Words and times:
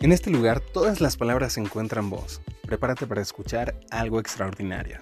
En 0.00 0.12
este 0.12 0.30
lugar 0.30 0.60
todas 0.60 1.00
las 1.00 1.16
palabras 1.16 1.58
encuentran 1.58 2.08
voz. 2.08 2.40
Prepárate 2.64 3.04
para 3.04 3.20
escuchar 3.20 3.74
algo 3.90 4.20
extraordinario. 4.20 4.98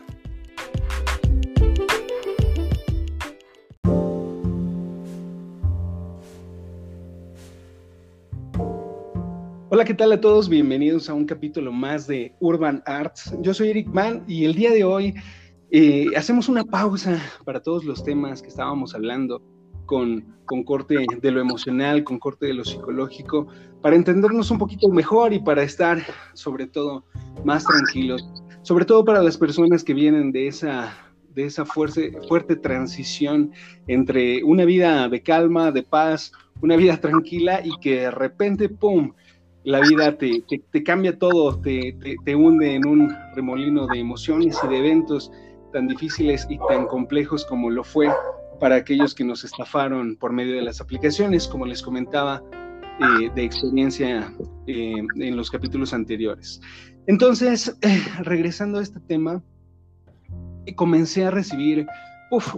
Hola, 9.69 9.85
¿qué 9.85 9.93
tal 9.93 10.13
a 10.13 10.21
todos? 10.23 10.49
Bienvenidos 10.49 11.11
a 11.11 11.15
un 11.15 11.27
capítulo 11.27 11.73
más 11.73 12.07
de 12.07 12.35
Urban 12.41 12.83
Arts. 12.87 13.35
Yo 13.43 13.53
soy 13.53 13.69
Eric 13.69 13.89
Mann 13.89 14.25
y 14.27 14.47
el 14.47 14.55
día 14.55 14.71
de 14.71 14.85
hoy 14.85 15.15
eh, 15.71 16.07
hacemos 16.17 16.49
una 16.49 16.65
pausa 16.65 17.21
para 17.45 17.63
todos 17.63 17.85
los 17.85 18.03
temas 18.03 18.41
que 18.41 18.49
estábamos 18.49 18.95
hablando 18.95 19.43
con, 19.87 20.25
con, 20.45 20.63
corte 20.65 21.07
de 21.21 21.31
lo 21.31 21.41
emocional, 21.41 22.05
con 22.05 22.19
corte 22.19 22.47
de 22.47 22.55
lo 22.55 22.65
psicológico, 22.65 23.47
para 23.81 23.97
entendernos 23.97 24.51
un 24.51 24.59
poquito 24.59 24.89
mejor 24.89 25.33
y 25.33 25.39
para 25.39 25.63
estar 25.63 25.99
sobre 26.35 26.67
todo 26.67 27.05
más 27.45 27.65
tranquilos, 27.65 28.29
sobre 28.63 28.85
todo 28.85 29.05
para 29.05 29.23
las 29.23 29.39
personas 29.39 29.85
que 29.85 29.95
vienen 29.95 30.33
de 30.33 30.49
esa, 30.49 30.93
de 31.35 31.45
esa 31.45 31.65
fuerte, 31.65 32.13
fuerte 32.29 32.57
transición 32.57 33.53
entre 33.87 34.43
una 34.45 34.65
vida 34.65 35.09
de 35.09 35.23
calma, 35.23 35.71
de 35.71 35.83
paz, 35.83 36.33
una 36.61 36.77
vida 36.77 36.97
tranquila 36.99 37.61
y 37.65 37.71
que 37.81 38.01
de 38.01 38.11
repente, 38.11 38.69
¡pum!, 38.69 39.13
la 39.65 39.81
vida 39.81 40.17
te, 40.17 40.45
te, 40.71 40.83
cambia 40.85 41.19
todo, 41.19 41.59
te, 41.61 41.99
te 42.25 42.35
hunde 42.37 42.77
en 42.77 42.87
un 42.87 43.13
remolino 43.35 43.89
de 43.89 43.99
emociones 43.99 44.57
y 44.63 44.69
de 44.69 44.79
eventos 44.79 45.33
tan 45.73 45.89
difíciles 45.89 46.47
y 46.49 46.59
tan 46.69 46.87
complejos 46.87 47.45
como 47.45 47.69
lo 47.71 47.83
fue 47.83 48.09
para 48.59 48.77
aquellos 48.77 49.15
que 49.15 49.25
nos 49.25 49.45
estafaron 49.45 50.17
por 50.17 50.33
medio 50.33 50.55
de 50.55 50.63
las 50.63 50.81
aplicaciones, 50.81 51.47
como 51.49 51.67
les 51.67 51.83
comentaba 51.83 52.43
eh, 53.01 53.31
de 53.35 53.45
experiencia 53.45 54.33
eh, 54.67 54.95
en 55.17 55.37
los 55.37 55.51
capítulos 55.51 55.93
anteriores. 55.93 56.61
Entonces, 57.07 57.77
eh, 57.83 58.03
regresando 58.21 58.79
a 58.79 58.83
este 58.83 59.01
tema, 59.01 59.43
comencé 60.75 61.25
a 61.25 61.31
recibir 61.31 61.87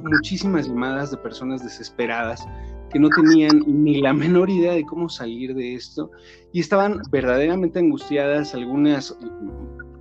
muchísimas 0.03 0.67
llamadas 0.67 1.11
de 1.11 1.19
personas 1.19 1.63
desesperadas 1.63 2.47
que 2.91 2.99
no 2.99 3.09
tenían 3.11 3.63
ni 3.67 4.01
la 4.01 4.13
menor 4.13 4.49
idea 4.49 4.73
de 4.73 4.85
cómo 4.85 5.09
salir 5.09 5.55
de 5.55 5.75
esto 5.75 6.11
y 6.53 6.61
estaban 6.61 7.03
verdaderamente 7.11 7.79
angustiadas, 7.79 8.55
algunas 8.55 9.15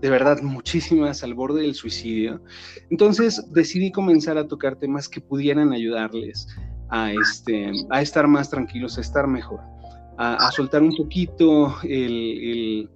de 0.02 0.10
verdad 0.10 0.42
muchísimas 0.42 1.24
al 1.24 1.34
borde 1.34 1.62
del 1.62 1.76
suicidio. 1.76 2.42
Entonces 2.90 3.44
decidí 3.52 3.92
comenzar 3.92 4.38
a 4.38 4.48
tocar 4.48 4.76
temas 4.76 5.10
que 5.10 5.22
pudieran 5.22 5.74
ayudarles 5.74 6.48
a, 6.90 7.12
este, 7.12 7.72
a 7.90 8.02
estar 8.02 8.28
más 8.28 8.50
tranquilos, 8.50 8.98
a 8.98 9.02
estar 9.02 9.28
mejor, 9.28 9.60
a, 10.18 10.52
soltar 10.52 10.84
un 10.84 10.96
poquito 10.96 11.76
el, 11.84 12.90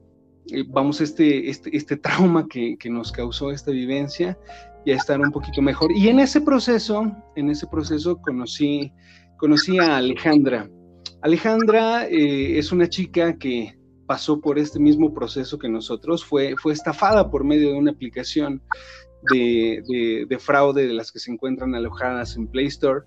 vamos, 0.68 1.02
este, 1.02 1.50
este, 1.50 1.76
este 1.76 1.98
trauma 1.98 2.48
que, 2.48 2.78
que, 2.78 2.90
nos 2.90 3.12
causó 3.12 3.52
esta 3.52 3.72
vivencia 3.72 4.38
y 4.86 4.92
a 4.92 4.96
estar 4.96 5.20
un 5.20 5.32
poquito 5.32 5.62
mejor. 5.62 5.92
Y 5.92 6.08
en 6.08 6.20
ese 6.20 6.42
proceso, 6.42 7.12
en 7.36 7.50
ese 7.50 7.68
proceso 7.68 8.18
conocí, 8.18 8.92
conocí 9.38 9.78
a 9.80 9.98
Alejandra. 9.98 10.70
Alejandra 11.22 12.08
eh, 12.08 12.58
es 12.58 12.72
una 12.72 12.90
chica 12.90 13.38
que 13.38 13.78
pasó 14.12 14.42
por 14.42 14.60
este 14.60 14.78
mismo 14.78 15.14
proceso 15.14 15.58
que 15.58 15.70
nosotros, 15.70 16.26
fue, 16.26 16.58
fue 16.58 16.74
estafada 16.74 17.32
por 17.32 17.46
medio 17.46 17.70
de 17.70 17.78
una 17.78 17.92
aplicación 17.92 18.62
de, 19.32 20.26
de, 20.28 20.38
fraude 20.38 20.86
de 20.86 20.94
las 20.94 21.14
que 21.14 21.20
se 21.20 21.32
encuentran 21.32 21.74
alojadas 21.76 22.36
en 22.36 22.46
Play 22.48 22.66
Store. 22.66 23.06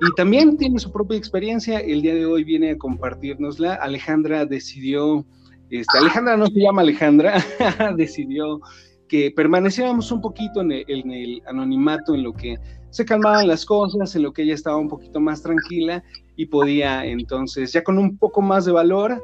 Y 0.00 0.12
también 0.16 0.56
tiene 0.56 0.80
su 0.80 0.90
propia 0.90 1.16
experiencia. 1.16 1.78
El 1.78 2.02
día 2.02 2.16
de 2.16 2.26
hoy 2.26 2.42
viene 2.42 2.72
a 2.72 2.78
compartirnosla. 2.78 3.74
Alejandra 3.74 4.44
decidió, 4.44 5.24
este, 5.70 5.98
Alejandra 5.98 6.36
no 6.36 6.46
se 6.46 6.58
llama 6.58 6.82
Alejandra, 6.82 7.40
decidió 7.96 8.60
que 9.06 9.30
permaneciéramos 9.30 10.10
un 10.10 10.20
poquito 10.20 10.62
en 10.62 10.72
el, 10.72 10.84
en 10.88 11.12
el, 11.12 11.42
anonimato, 11.46 12.12
en 12.12 12.24
lo 12.24 12.32
que 12.32 12.56
se 12.90 13.04
calmaban 13.04 13.46
las 13.46 13.64
cosas, 13.64 14.16
en 14.16 14.24
lo 14.24 14.32
que 14.32 14.42
ella 14.42 14.54
estaba 14.54 14.78
un 14.78 14.88
poquito 14.88 15.20
más 15.20 15.42
tranquila 15.42 16.02
y 16.34 16.46
podía 16.46 17.04
entonces, 17.04 17.72
ya 17.72 17.84
con 17.84 17.98
un 17.98 18.18
poco 18.18 18.42
más 18.42 18.64
de 18.64 18.72
valor, 18.72 19.22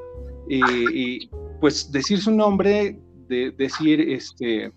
y 0.48 1.28
pues 1.60 1.90
decir 1.90 2.20
su 2.20 2.30
nombre, 2.30 2.98
de, 3.28 3.50
decir 3.52 4.00
este, 4.00 4.72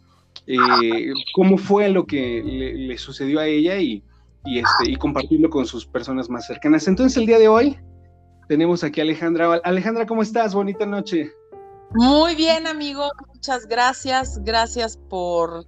eh, 0.48 1.14
cómo 1.34 1.58
fue 1.58 1.90
lo 1.90 2.06
que 2.06 2.42
le, 2.44 2.98
sucedió 2.98 3.40
a 3.40 3.48
ella 3.48 3.78
y, 3.78 4.04
este, 4.46 4.92
y 4.92 4.96
compartirlo 4.96 5.50
con 5.50 5.66
sus 5.66 5.86
personas 5.86 6.30
más 6.30 6.48
cercanas. 6.48 6.88
Entonces 6.88 7.18
el 7.18 7.26
día 7.26 7.40
de 7.40 7.48
hoy 7.48 7.78
tenemos 8.48 8.84
aquí 8.84 9.00
a 9.00 9.04
Alejandra. 9.04 9.62
Alejandra, 9.64 10.06
¿cómo 10.06 10.22
estás? 10.22 10.54
Bonita 10.54 10.86
noche. 10.86 11.32
Muy 11.92 12.36
bien, 12.36 12.68
amigo. 12.68 13.10
Muchas 13.34 13.68
gracias. 13.68 14.40
Gracias 14.44 14.98
por 14.98 15.66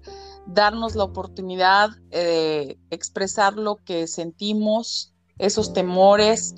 darnos 0.47 0.95
la 0.95 1.03
oportunidad 1.03 1.89
de 2.09 2.77
expresar 2.89 3.53
lo 3.53 3.77
que 3.77 4.07
sentimos, 4.07 5.13
esos 5.37 5.73
temores, 5.73 6.55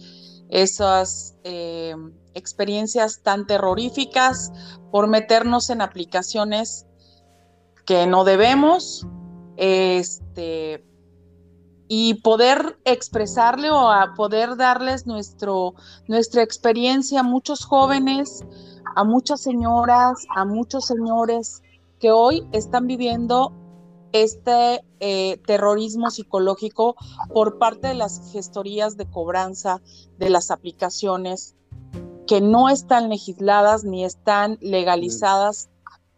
esas 0.50 1.36
eh, 1.44 1.96
experiencias 2.34 3.22
tan 3.22 3.46
terroríficas 3.48 4.52
por 4.92 5.08
meternos 5.08 5.70
en 5.70 5.82
aplicaciones 5.82 6.86
que 7.86 8.08
no 8.08 8.24
debemos, 8.24 9.06
este, 9.58 10.84
y 11.88 12.16
poder 12.16 12.80
expresarle 12.86 13.70
o 13.70 13.90
a 13.90 14.14
poder 14.16 14.56
darles 14.56 15.06
nuestro, 15.06 15.76
nuestra 16.08 16.42
experiencia 16.42 17.20
a 17.20 17.24
muchos 17.24 17.66
jóvenes, 17.66 18.44
a 18.96 19.04
muchas 19.04 19.42
señoras, 19.42 20.26
a 20.36 20.46
muchos 20.46 20.86
señores 20.86 21.62
que 22.00 22.12
hoy 22.12 22.48
están 22.52 22.88
viviendo 22.88 23.54
este 24.12 24.84
eh, 25.00 25.38
terrorismo 25.46 26.12
psicológico 26.12 26.96
por 27.34 27.58
parte 27.58 27.90
de 27.90 27.96
las 27.96 28.32
gestorías 28.32 28.96
de 28.96 29.10
cobranza 29.10 29.82
de 30.18 30.30
las 30.30 30.52
aplicaciones 30.52 31.56
que 32.34 32.42
no 32.42 32.68
están 32.68 33.10
legisladas 33.10 33.84
ni 33.84 34.04
están 34.04 34.58
legalizadas 34.60 35.70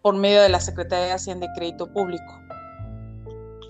por 0.01 0.15
medio 0.15 0.41
de 0.41 0.47
la 0.47 0.61
Secretaría 0.61 1.07
de 1.07 1.11
Hacienda 1.11 1.47
y 1.47 1.59
Crédito 1.59 1.91
Público. 1.91 2.39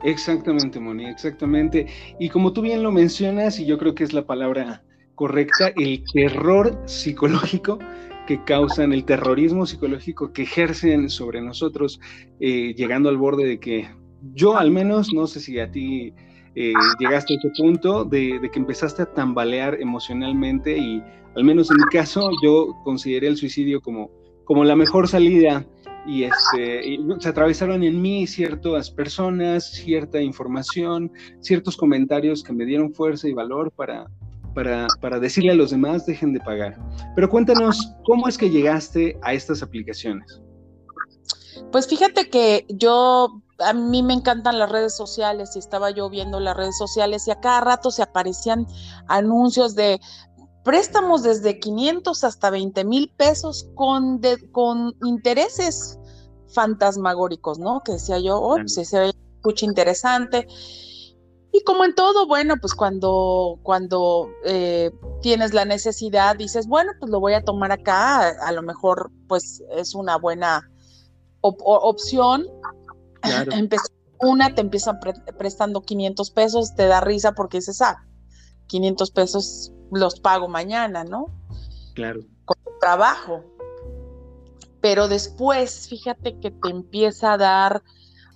Exactamente, 0.03 0.79
Moni, 0.79 1.05
exactamente. 1.05 1.88
Y 2.19 2.29
como 2.29 2.53
tú 2.53 2.61
bien 2.61 2.84
lo 2.84 2.91
mencionas, 2.91 3.57
y 3.59 3.66
yo 3.66 3.79
creo 3.79 3.95
que 3.95 4.03
es 4.03 4.13
la 4.13 4.28
palabra 4.28 4.84
correcta, 5.16 5.69
el 5.75 6.03
terror 6.13 6.79
psicológico 6.85 7.79
que 8.28 8.44
causan, 8.44 8.94
el 8.94 9.05
terrorismo 9.05 9.66
psicológico 9.66 10.31
que 10.31 10.44
ejercen 10.44 11.09
sobre 11.09 11.41
nosotros, 11.41 12.00
eh, 12.39 12.75
llegando 12.78 13.09
al 13.09 13.17
borde 13.17 13.47
de 13.47 13.59
que 13.59 13.89
yo 14.35 14.55
al 14.55 14.69
menos, 14.69 15.11
no 15.16 15.25
sé 15.25 15.39
si 15.39 15.59
a 15.59 15.72
ti 15.72 16.13
eh, 16.55 16.73
llegaste 16.99 17.33
a 17.33 17.38
ese 17.38 17.49
punto 17.57 18.05
de, 18.05 18.39
que 18.51 18.59
empezaste 18.59 19.01
a 19.01 19.05
tambalear 19.05 19.79
emocionalmente 19.81 20.77
y 20.77 21.03
al 21.35 21.43
menos 21.43 21.69
en 21.69 21.77
mi 21.77 21.83
caso 21.91 22.29
yo 22.43 22.75
consideré 22.83 23.27
el 23.27 23.35
suicidio 23.35 23.81
como, 23.81 24.09
como 24.45 24.63
la 24.63 24.75
mejor 24.75 25.07
salida 25.07 25.66
y, 26.07 26.23
este, 26.23 26.97
se 27.19 27.29
atravesaron 27.29 27.83
en 27.83 28.01
mí 28.01 28.25
ciertas 28.27 28.89
personas, 28.91 29.71
cierta 29.71 30.21
información, 30.21 31.11
ciertos 31.41 31.75
comentarios 31.75 32.43
que 32.43 32.53
me 32.53 32.66
dieron 32.66 32.93
fuerza 32.93 33.27
y 33.27 33.33
valor 33.33 33.72
para, 33.72 34.05
para, 34.53 34.87
para 35.01 35.19
decirle 35.19 35.51
a 35.51 35.55
los 35.55 35.72
demás 35.72 36.05
dejen 36.05 36.31
de 36.31 36.39
pagar. 36.39 36.77
Pero 37.16 37.29
cuéntanos, 37.29 37.93
¿cómo 38.05 38.27
es 38.27 38.37
que 38.37 38.49
llegaste 38.49 39.17
a 39.23 39.33
estas 39.33 39.61
aplicaciones? 39.61 40.41
Pues 41.72 41.87
fíjate 41.87 42.29
que 42.29 42.66
yo 42.69 43.41
a 43.59 43.73
mí 43.73 44.03
me 44.03 44.13
encantan 44.13 44.59
las 44.59 44.69
redes 44.69 44.95
sociales 44.95 45.55
y 45.55 45.59
estaba 45.59 45.89
yo 45.91 46.09
viendo 46.09 46.39
las 46.39 46.55
redes 46.57 46.77
sociales 46.77 47.27
y 47.27 47.31
a 47.31 47.39
cada 47.39 47.61
rato 47.61 47.91
se 47.91 48.03
aparecían 48.03 48.67
anuncios 49.07 49.75
de 49.75 49.99
préstamos 50.63 51.23
desde 51.23 51.59
500 51.59 52.23
hasta 52.23 52.49
20 52.49 52.84
mil 52.85 53.09
pesos 53.16 53.69
con, 53.75 54.19
con 54.52 54.96
intereses 55.05 55.99
fantasmagóricos, 56.47 57.59
¿no? 57.59 57.81
Que 57.84 57.93
decía 57.93 58.19
yo, 58.19 58.37
oh, 58.40 58.55
pues 58.55 58.73
se 58.73 58.81
escucha 58.81 59.66
interesante. 59.66 60.47
Y 61.51 61.63
como 61.63 61.85
en 61.85 61.96
todo, 61.96 62.28
bueno, 62.28 62.55
pues 62.59 62.73
cuando, 62.73 63.59
cuando 63.63 64.28
eh, 64.43 64.91
tienes 65.22 65.53
la 65.53 65.63
necesidad, 65.63 66.35
dices, 66.35 66.67
bueno, 66.67 66.91
pues 66.99 67.11
lo 67.11 67.19
voy 67.19 67.34
a 67.34 67.43
tomar 67.43 67.72
acá, 67.72 68.28
a, 68.28 68.51
lo 68.51 68.61
mejor 68.61 69.11
pues 69.28 69.63
es 69.72 69.96
una 69.96 70.17
buena 70.17 70.69
opción 71.41 72.47
una 74.19 74.53
te 74.55 74.61
empiezan 74.61 74.99
prestando 75.37 75.81
500 75.81 76.31
pesos, 76.31 76.75
te 76.75 76.87
da 76.87 77.01
risa 77.01 77.33
porque 77.33 77.57
dices, 77.57 77.81
ah, 77.81 78.05
500 78.67 79.11
pesos 79.11 79.72
los 79.91 80.19
pago 80.19 80.47
mañana, 80.47 81.03
¿no? 81.03 81.27
Claro. 81.93 82.22
Con 82.45 82.57
trabajo. 82.79 83.43
Pero 84.81 85.07
después, 85.07 85.87
fíjate 85.89 86.39
que 86.39 86.51
te 86.51 86.69
empieza 86.69 87.33
a 87.33 87.37
dar 87.37 87.83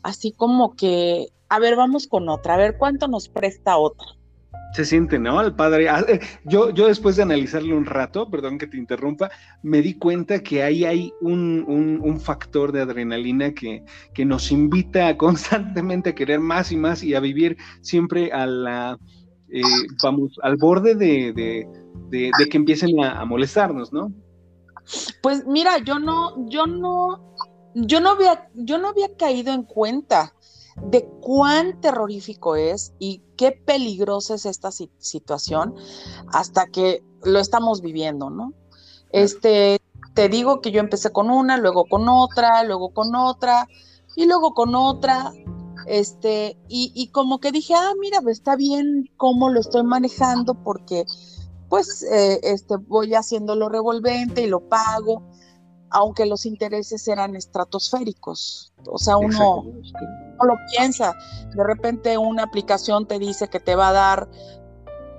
así 0.03 0.31
como 0.31 0.75
que, 0.75 1.27
a 1.49 1.59
ver, 1.59 1.75
vamos 1.75 2.07
con 2.07 2.29
otra, 2.29 2.55
a 2.55 2.57
ver 2.57 2.77
cuánto 2.77 3.07
nos 3.07 3.29
presta 3.29 3.77
otra. 3.77 4.07
Se 4.73 4.85
siente, 4.85 5.17
¿no? 5.17 5.41
El 5.41 5.55
padre. 5.55 5.89
Ah, 5.89 6.05
eh, 6.07 6.19
yo, 6.45 6.69
yo 6.69 6.87
después 6.87 7.15
de 7.15 7.23
analizarlo 7.23 7.75
un 7.75 7.85
rato, 7.85 8.29
perdón 8.29 8.57
que 8.57 8.67
te 8.67 8.77
interrumpa, 8.77 9.31
me 9.63 9.81
di 9.81 9.95
cuenta 9.95 10.43
que 10.43 10.61
ahí 10.61 10.85
hay 10.85 11.11
un, 11.21 11.65
un, 11.67 12.19
factor 12.19 12.71
de 12.71 12.81
adrenalina 12.81 13.53
que, 13.53 13.83
que, 14.13 14.25
nos 14.25 14.51
invita 14.51 15.17
constantemente 15.17 16.11
a 16.11 16.15
querer 16.15 16.39
más 16.39 16.71
y 16.71 16.77
más 16.77 17.03
y 17.03 17.15
a 17.15 17.19
vivir 17.19 17.57
siempre 17.81 18.31
a 18.31 18.45
la, 18.45 18.99
eh, 19.49 19.61
vamos, 20.03 20.37
al 20.43 20.57
borde 20.57 20.93
de, 20.93 21.33
de, 21.33 22.31
que 22.49 22.57
empiecen 22.57 23.03
a, 23.03 23.19
a, 23.19 23.25
molestarnos, 23.25 23.91
¿no? 23.91 24.13
Pues 25.23 25.45
mira, 25.45 25.79
yo 25.79 25.97
no, 25.97 26.47
yo 26.49 26.67
no, 26.67 27.35
yo 27.73 27.99
no 27.99 28.11
había, 28.11 28.49
yo 28.53 28.77
no 28.77 28.89
había 28.89 29.15
caído 29.15 29.53
en 29.53 29.63
cuenta 29.63 30.33
de 30.77 31.05
cuán 31.21 31.79
terrorífico 31.81 32.55
es 32.55 32.93
y 32.99 33.21
qué 33.37 33.51
peligrosa 33.51 34.35
es 34.35 34.45
esta 34.45 34.71
situación 34.71 35.75
hasta 36.31 36.67
que 36.67 37.03
lo 37.23 37.39
estamos 37.39 37.81
viviendo, 37.81 38.29
¿no? 38.29 38.53
Este, 39.11 39.79
te 40.13 40.29
digo 40.29 40.61
que 40.61 40.71
yo 40.71 40.79
empecé 40.79 41.11
con 41.11 41.29
una, 41.29 41.57
luego 41.57 41.85
con 41.85 42.07
otra, 42.07 42.63
luego 42.63 42.93
con 42.93 43.15
otra 43.15 43.67
y 44.15 44.25
luego 44.25 44.53
con 44.53 44.75
otra, 44.75 45.31
este, 45.87 46.57
y, 46.67 47.09
como 47.11 47.39
que 47.39 47.51
dije, 47.51 47.73
ah, 47.75 47.93
mira, 47.99 48.21
pues, 48.21 48.37
está 48.37 48.55
bien 48.55 49.09
cómo 49.17 49.49
lo 49.49 49.59
estoy 49.59 49.83
manejando 49.83 50.53
porque 50.53 51.05
pues 51.69 52.01
eh, 52.03 52.39
este, 52.43 52.77
voy 52.77 53.13
haciendo 53.13 53.55
lo 53.55 53.69
revolvente 53.69 54.41
y 54.41 54.47
lo 54.47 54.59
pago 54.67 55.23
aunque 55.91 56.25
los 56.25 56.45
intereses 56.45 57.07
eran 57.07 57.35
estratosféricos. 57.35 58.73
O 58.87 58.97
sea, 58.97 59.17
uno 59.17 59.65
no 60.39 60.47
lo 60.47 60.55
piensa. 60.71 61.15
De 61.55 61.63
repente 61.63 62.17
una 62.17 62.43
aplicación 62.43 63.07
te 63.07 63.19
dice 63.19 63.47
que 63.47 63.59
te 63.59 63.75
va 63.75 63.89
a 63.89 63.93
dar 63.93 64.29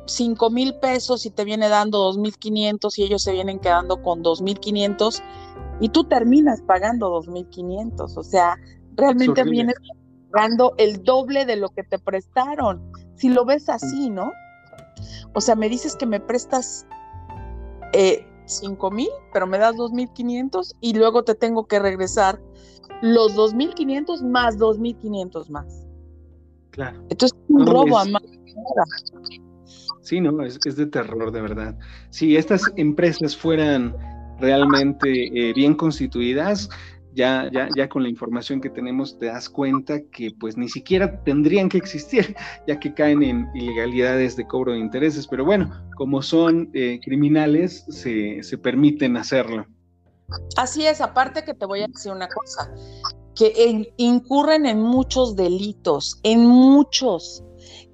5 0.06 0.50
mil 0.50 0.74
pesos 0.76 1.24
y 1.26 1.30
te 1.30 1.44
viene 1.44 1.68
dando 1.68 2.12
2.500 2.12 2.98
y 2.98 3.02
ellos 3.04 3.22
se 3.22 3.32
vienen 3.32 3.60
quedando 3.60 4.02
con 4.02 4.22
2.500 4.22 5.22
y 5.80 5.88
tú 5.88 6.04
terminas 6.04 6.60
pagando 6.62 7.10
2.500. 7.22 8.16
O 8.16 8.22
sea, 8.22 8.56
realmente 8.96 9.44
vienes 9.44 9.76
pagando 10.30 10.74
el 10.78 11.02
doble 11.02 11.46
de 11.46 11.56
lo 11.56 11.70
que 11.70 11.82
te 11.82 11.98
prestaron. 11.98 12.92
Si 13.14 13.28
lo 13.28 13.44
ves 13.44 13.68
así, 13.68 14.10
¿no? 14.10 14.32
O 15.34 15.40
sea, 15.40 15.54
me 15.54 15.68
dices 15.68 15.96
que 15.96 16.06
me 16.06 16.20
prestas 16.20 16.86
eh, 17.92 18.26
5 18.50 18.90
mil, 18.90 19.08
pero 19.32 19.46
me 19.46 19.58
das 19.58 19.76
2.500 19.76 20.74
y 20.80 20.94
luego 20.94 21.24
te 21.24 21.34
tengo 21.34 21.66
que 21.66 21.78
regresar 21.78 22.40
los 23.02 23.34
2.500 23.36 24.22
más 24.22 24.58
2.500 24.58 25.48
más. 25.48 25.86
Claro. 26.70 27.00
Entonces, 27.08 27.38
un 27.48 27.66
robo 27.66 27.98
a 27.98 28.04
más. 28.04 28.22
Sí, 30.02 30.20
no, 30.20 30.42
es, 30.42 30.58
es 30.64 30.76
de 30.76 30.86
terror, 30.86 31.30
de 31.30 31.40
verdad. 31.40 31.78
Si 32.10 32.36
estas 32.36 32.62
empresas 32.76 33.36
fueran 33.36 33.94
realmente 34.40 35.08
eh, 35.08 35.52
bien 35.54 35.74
constituidas, 35.74 36.68
ya, 37.14 37.50
ya, 37.52 37.68
ya 37.76 37.88
con 37.88 38.02
la 38.02 38.08
información 38.08 38.60
que 38.60 38.70
tenemos 38.70 39.18
te 39.18 39.26
das 39.26 39.48
cuenta 39.48 40.00
que 40.12 40.30
pues 40.38 40.56
ni 40.56 40.68
siquiera 40.68 41.22
tendrían 41.24 41.68
que 41.68 41.78
existir, 41.78 42.34
ya 42.66 42.78
que 42.78 42.94
caen 42.94 43.22
en 43.22 43.48
ilegalidades 43.54 44.36
de 44.36 44.46
cobro 44.46 44.72
de 44.72 44.78
intereses, 44.78 45.26
pero 45.26 45.44
bueno, 45.44 45.70
como 45.96 46.22
son 46.22 46.70
eh, 46.74 47.00
criminales, 47.02 47.84
se, 47.88 48.42
se 48.42 48.58
permiten 48.58 49.16
hacerlo. 49.16 49.66
Así 50.56 50.86
es, 50.86 51.00
aparte 51.00 51.44
que 51.44 51.54
te 51.54 51.66
voy 51.66 51.82
a 51.82 51.88
decir 51.88 52.12
una 52.12 52.28
cosa, 52.28 52.72
que 53.34 53.92
incurren 53.96 54.66
en 54.66 54.80
muchos 54.80 55.34
delitos, 55.34 56.20
en 56.22 56.46
muchos, 56.46 57.42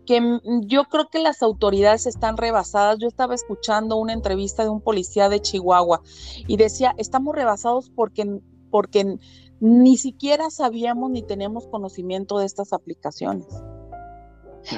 que 0.06 0.40
yo 0.62 0.84
creo 0.84 1.08
que 1.10 1.18
las 1.18 1.42
autoridades 1.42 2.06
están 2.06 2.36
rebasadas. 2.36 2.98
Yo 2.98 3.08
estaba 3.08 3.34
escuchando 3.34 3.96
una 3.96 4.12
entrevista 4.12 4.62
de 4.62 4.68
un 4.70 4.80
policía 4.80 5.28
de 5.28 5.40
Chihuahua 5.40 6.00
y 6.46 6.56
decía, 6.56 6.94
estamos 6.96 7.34
rebasados 7.34 7.90
porque 7.90 8.40
porque 8.76 9.18
ni 9.58 9.96
siquiera 9.96 10.50
sabíamos 10.50 11.10
ni 11.10 11.22
teníamos 11.22 11.66
conocimiento 11.66 12.38
de 12.38 12.44
estas 12.44 12.74
aplicaciones. 12.74 13.46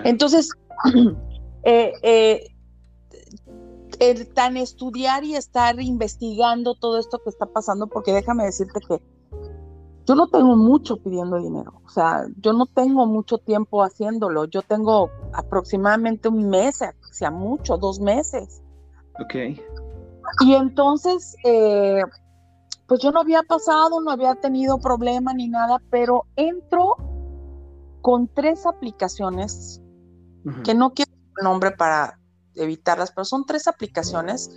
Entonces, 0.05 0.51
eh, 1.65 1.93
eh, 2.05 2.47
el 3.99 4.33
tan 4.33 4.57
estudiar 4.57 5.25
y 5.25 5.35
estar 5.35 5.81
investigando 5.81 6.77
todo 6.77 7.01
esto 7.01 7.19
que 7.25 7.31
está 7.31 7.47
pasando, 7.47 7.89
porque 7.89 8.13
déjame 8.13 8.45
decirte 8.45 8.79
que 8.87 9.03
yo 10.07 10.15
no 10.15 10.29
tengo 10.29 10.55
mucho 10.55 10.99
pidiendo 10.99 11.39
dinero, 11.39 11.83
o 11.85 11.89
sea, 11.89 12.25
yo 12.41 12.53
no 12.53 12.67
tengo 12.67 13.05
mucho 13.05 13.39
tiempo 13.39 13.83
haciéndolo, 13.83 14.45
yo 14.45 14.63
tengo 14.63 15.11
aproximadamente 15.33 16.29
un 16.29 16.49
mes, 16.49 16.85
sea 17.11 17.33
mucho, 17.33 17.79
dos 17.79 17.99
meses. 17.99 18.63
Ok. 19.21 19.35
Y 20.47 20.55
entonces, 20.55 21.35
eh, 21.45 22.01
pues 22.89 23.01
yo 23.03 23.13
no 23.13 23.21
había 23.21 23.43
pasado, 23.43 24.01
no 24.01 24.11
había 24.11 24.35
tenido 24.37 24.79
problema 24.79 25.35
ni 25.35 25.47
nada, 25.47 25.81
pero 25.91 26.25
entro 26.37 26.97
con 28.01 28.29
tres 28.29 28.65
aplicaciones, 28.65 29.83
que 30.65 30.75
no 30.75 30.95
quiero 30.95 31.13
el 31.37 31.45
nombre 31.45 31.73
para 31.73 32.19
evitarlas, 32.55 33.13
pero 33.13 33.27
son 33.27 33.45
tres 33.45 33.69
aplicaciones 33.69 34.51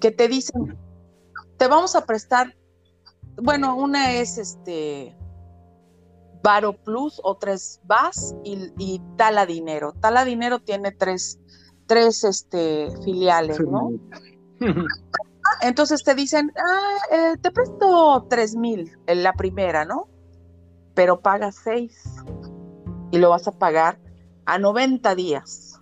que 0.00 0.10
te 0.10 0.26
dicen, 0.26 0.78
te 1.58 1.68
vamos 1.68 1.94
a 1.94 2.06
prestar, 2.06 2.56
bueno, 3.42 3.76
una 3.76 4.12
es 4.12 4.38
este 4.38 5.14
Varo 6.42 6.72
Plus, 6.72 7.20
otra 7.22 7.52
es 7.52 7.78
VAS 7.84 8.34
y, 8.42 8.72
y 8.78 9.02
Tala 9.18 9.44
Dinero. 9.44 9.92
Tala 10.00 10.24
Dinero 10.24 10.60
tiene 10.60 10.92
tres, 10.92 11.38
tres 11.86 12.24
este, 12.24 12.88
filiales, 13.04 13.60
¿no? 13.60 13.90
Entonces 15.62 16.02
te 16.02 16.14
dicen, 16.14 16.52
ah, 16.56 17.14
eh, 17.14 17.36
te 17.40 17.50
presto 17.50 18.26
tres 18.28 18.54
mil 18.54 18.96
en 19.06 19.22
la 19.22 19.32
primera, 19.32 19.84
¿no? 19.84 20.08
Pero 20.94 21.20
pagas 21.20 21.56
seis 21.62 22.04
y 23.10 23.18
lo 23.18 23.30
vas 23.30 23.46
a 23.48 23.52
pagar 23.52 23.98
a 24.46 24.58
90 24.58 25.14
días. 25.14 25.80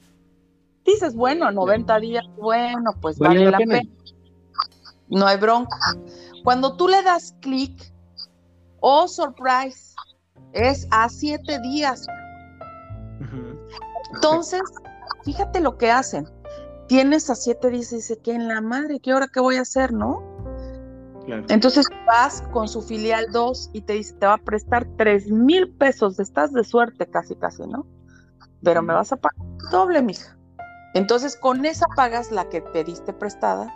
Dices, 0.85 1.15
bueno, 1.15 1.47
a 1.47 1.53
90 1.53 2.01
días, 2.01 2.25
bueno, 2.37 2.93
pues 3.01 3.19
vale, 3.19 3.51
la, 3.51 3.59
pena? 3.59 3.83
No 5.09 5.27
hay 5.27 5.37
bronca. 5.39 5.77
Cuando 6.45 6.77
tú 6.77 6.89
le 6.89 7.03
das 7.03 7.35
clic, 7.41 7.93
oh, 8.81 9.07
surprise, 9.07 9.95
es 10.53 10.87
a 10.91 11.09
siete 11.09 11.61
días. 11.61 12.07
Entonces, 14.15 14.63
fíjate 15.25 15.61
lo 15.61 15.77
que 15.77 15.91
hacen 15.91 16.27
tienes 16.89 17.31
a 17.31 17.35
siete 17.35 17.71
días 17.71 17.93
y 17.93 17.97
dice, 17.97 18.19
¿qué 18.23 18.33
en 18.33 18.49
la 18.49 18.61
madre? 18.61 18.99
¿Qué 19.01 19.15
hora 19.15 19.29
qué 19.33 19.41
voy 19.41 19.57
a 19.57 19.63
hacer, 19.63 19.93
no? 19.93 20.23
Entonces 21.49 21.87
vas 22.07 22.43
con 22.53 22.69
su 22.69 22.81
filial 22.81 23.27
2 23.31 23.71
y 23.75 23.83
te 23.83 23.93
dice, 23.93 24.15
te 24.15 24.27
va 24.27 24.35
a 24.35 24.39
prestar 24.39 24.89
tres 24.97 25.31
mil 25.31 25.69
pesos, 25.69 26.19
estás 26.19 26.55
de 26.55 26.65
suerte 26.65 27.07
casi, 27.07 27.37
casi, 27.37 27.67
¿no? 27.67 27.87
Pero 28.63 28.83
me 28.83 28.95
vas 28.95 29.13
a 29.13 29.17
pagar 29.17 29.47
doble, 29.71 30.01
mija. 30.01 30.39
Entonces 30.95 31.37
con 31.37 31.67
esa 31.67 31.87
pagas 31.95 32.33
la 32.33 32.49
que 32.49 32.63
pediste 32.63 33.13
prestada, 33.13 33.71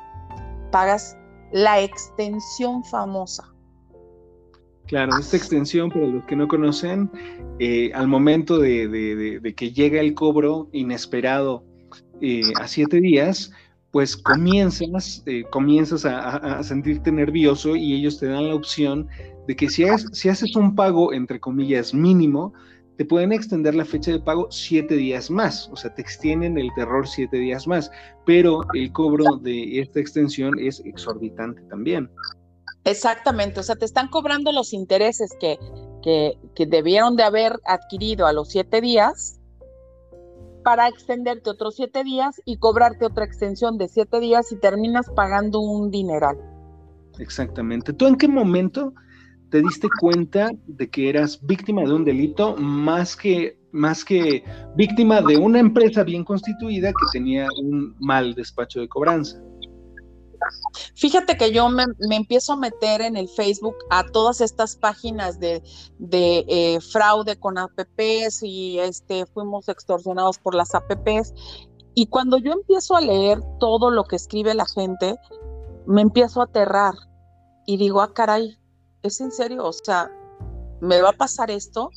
pagas 0.70 1.16
la 1.52 1.80
extensión 1.82 2.82
famosa. 2.84 3.44
Claro, 4.86 5.12
esta 5.18 5.36
extensión, 5.36 5.90
para 5.90 6.06
los 6.06 6.24
que 6.24 6.36
no 6.36 6.48
conocen, 6.48 7.10
eh, 7.58 7.92
al 7.94 8.08
momento 8.08 8.58
de 8.58 9.54
que 9.54 9.72
llega 9.72 10.00
el 10.00 10.14
cobro 10.14 10.68
inesperado 10.72 11.64
eh, 12.22 12.42
a 12.60 12.68
siete 12.68 13.00
días, 13.00 13.52
pues 13.90 14.16
comienzas, 14.16 15.22
eh, 15.26 15.44
comienzas 15.50 16.04
a, 16.06 16.62
sentirte 16.62 17.12
nervioso 17.12 17.76
y 17.76 17.94
ellos 17.94 18.18
te 18.18 18.26
dan 18.26 18.48
la 18.48 18.54
opción 18.54 19.06
de 19.46 19.54
que 19.54 19.68
si, 19.68 19.84
si 20.12 20.28
haces 20.28 20.56
un 20.56 20.74
pago, 20.74 21.12
entre 21.12 21.40
comillas, 21.40 21.92
mínimo, 21.92 22.54
te 22.96 23.04
pueden 23.04 23.32
extender 23.32 23.74
la 23.74 23.84
fecha 23.84 24.12
de 24.12 24.20
pago 24.20 24.46
siete 24.50 24.94
días 24.96 25.30
más, 25.30 25.68
o 25.72 25.76
sea, 25.76 25.94
te 25.94 26.00
extienden 26.00 26.56
el 26.58 26.70
terror 26.74 27.06
siete 27.08 27.36
días 27.38 27.66
más, 27.66 27.90
pero 28.24 28.62
el 28.74 28.92
cobro 28.92 29.36
de 29.38 29.80
esta 29.80 30.00
extensión 30.00 30.58
es 30.58 30.80
exorbitante 30.84 31.60
también. 31.62 32.08
Exactamente, 32.84 33.60
o 33.60 33.62
sea, 33.62 33.76
te 33.76 33.84
están 33.84 34.08
cobrando 34.08 34.52
los 34.52 34.72
intereses 34.72 35.32
que, 35.40 35.58
que, 36.02 36.38
que 36.54 36.66
debieron 36.66 37.16
de 37.16 37.24
haber 37.24 37.58
adquirido 37.66 38.26
a 38.26 38.32
los 38.32 38.48
siete 38.48 38.80
días, 38.80 39.40
para 40.62 40.88
extenderte 40.88 41.50
otros 41.50 41.76
siete 41.76 42.04
días 42.04 42.40
y 42.44 42.58
cobrarte 42.58 43.06
otra 43.06 43.24
extensión 43.24 43.78
de 43.78 43.88
siete 43.88 44.20
días 44.20 44.52
y 44.52 44.56
terminas 44.56 45.10
pagando 45.14 45.60
un 45.60 45.90
dineral. 45.90 46.36
Exactamente. 47.18 47.92
¿Tú 47.92 48.06
en 48.06 48.16
qué 48.16 48.28
momento 48.28 48.94
te 49.50 49.60
diste 49.60 49.88
cuenta 50.00 50.50
de 50.66 50.88
que 50.88 51.10
eras 51.10 51.38
víctima 51.44 51.82
de 51.82 51.92
un 51.92 52.04
delito 52.04 52.56
más 52.56 53.16
que, 53.16 53.58
más 53.70 54.04
que 54.04 54.42
víctima 54.76 55.20
de 55.20 55.36
una 55.36 55.58
empresa 55.58 56.04
bien 56.04 56.24
constituida 56.24 56.90
que 56.90 57.06
tenía 57.12 57.46
un 57.62 57.94
mal 58.00 58.34
despacho 58.34 58.80
de 58.80 58.88
cobranza? 58.88 59.42
Fíjate 60.94 61.36
que 61.36 61.52
yo 61.52 61.68
me, 61.68 61.84
empiezo 62.10 62.52
a 62.52 62.56
meter 62.56 63.00
en 63.00 63.16
el 63.16 63.28
Facebook 63.28 63.76
a 63.90 64.04
todas 64.04 64.40
estas 64.40 64.76
páginas 64.76 65.38
de, 65.38 65.62
eh, 66.10 66.78
fraude 66.80 67.38
con 67.38 67.58
APPs 67.58 68.42
y 68.42 68.78
este, 68.78 69.26
fuimos 69.26 69.68
extorsionados 69.68 70.38
por 70.38 70.54
las 70.54 70.74
APPs. 70.74 71.34
Y 71.94 72.06
cuando 72.06 72.38
yo 72.38 72.52
empiezo 72.52 72.96
a 72.96 73.00
leer 73.00 73.40
todo 73.60 73.90
lo 73.90 74.04
que 74.04 74.16
escribe 74.16 74.54
la 74.54 74.66
gente, 74.66 75.16
me 75.86 76.00
empiezo 76.00 76.40
a 76.40 76.44
aterrar 76.44 76.94
y 77.66 77.76
digo, 77.76 78.00
ah, 78.00 78.12
caray, 78.14 78.58
¿es 79.02 79.20
en 79.20 79.30
serio? 79.30 79.64
O 79.64 79.72
sea, 79.72 80.10
¿me 80.80 81.00
va 81.02 81.10
a 81.10 81.14
pasar 81.14 81.50
esto? 81.50 81.90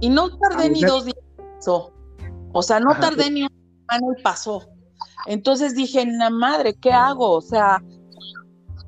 Y 0.00 0.08
no 0.08 0.36
tardé 0.38 0.70
ni 0.70 0.82
dos 0.82 1.04
días. 1.04 1.16
O 2.52 2.62
sea, 2.62 2.80
no 2.80 2.98
tardé 2.98 3.30
ni 3.30 3.42
un 3.42 3.50
año 3.88 4.06
y 4.18 4.22
pasó. 4.22 4.75
Entonces 5.26 5.74
dije, 5.74 6.04
la 6.06 6.30
madre, 6.30 6.74
¿qué 6.74 6.92
hago? 6.92 7.32
O 7.32 7.40
sea, 7.40 7.82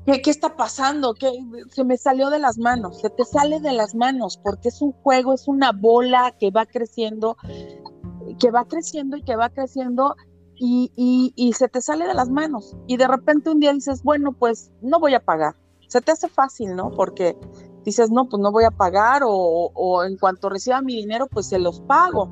¿qué, 0.04 0.30
está 0.30 0.56
pasando? 0.56 1.14
¿Qué, 1.14 1.30
se 1.70 1.84
me 1.84 1.96
salió 1.96 2.30
de 2.30 2.38
las 2.38 2.58
manos, 2.58 3.00
se 3.00 3.10
te 3.10 3.24
sale 3.24 3.60
de 3.60 3.72
las 3.72 3.94
manos, 3.94 4.40
porque 4.42 4.68
es 4.68 4.80
un 4.80 4.92
juego, 4.92 5.34
es 5.34 5.48
una 5.48 5.72
bola 5.72 6.34
que 6.38 6.50
va 6.50 6.64
creciendo, 6.66 7.36
que 8.38 8.50
va 8.50 8.64
creciendo 8.64 9.16
y 9.16 9.22
que 9.22 9.36
va 9.36 9.50
creciendo 9.50 10.16
y, 10.60 10.90
y, 11.36 11.52
se 11.52 11.68
te 11.68 11.80
sale 11.80 12.06
de 12.06 12.14
las 12.14 12.30
manos. 12.30 12.76
Y 12.86 12.96
de 12.96 13.06
repente 13.06 13.50
un 13.50 13.60
día 13.60 13.72
dices, 13.72 14.02
bueno, 14.02 14.32
pues 14.32 14.72
no 14.82 14.98
voy 14.98 15.14
a 15.14 15.24
pagar. 15.24 15.54
Se 15.86 16.00
te 16.00 16.12
hace 16.12 16.28
fácil, 16.28 16.74
¿no? 16.74 16.90
Porque 16.90 17.36
dices, 17.84 18.10
no, 18.10 18.28
pues 18.28 18.40
no 18.42 18.50
voy 18.50 18.64
a 18.64 18.72
pagar 18.72 19.22
o, 19.24 19.30
o 19.32 20.04
en 20.04 20.16
cuanto 20.18 20.48
reciba 20.48 20.82
mi 20.82 20.96
dinero, 20.96 21.28
pues 21.28 21.48
se 21.48 21.58
los 21.58 21.80
pago. 21.82 22.28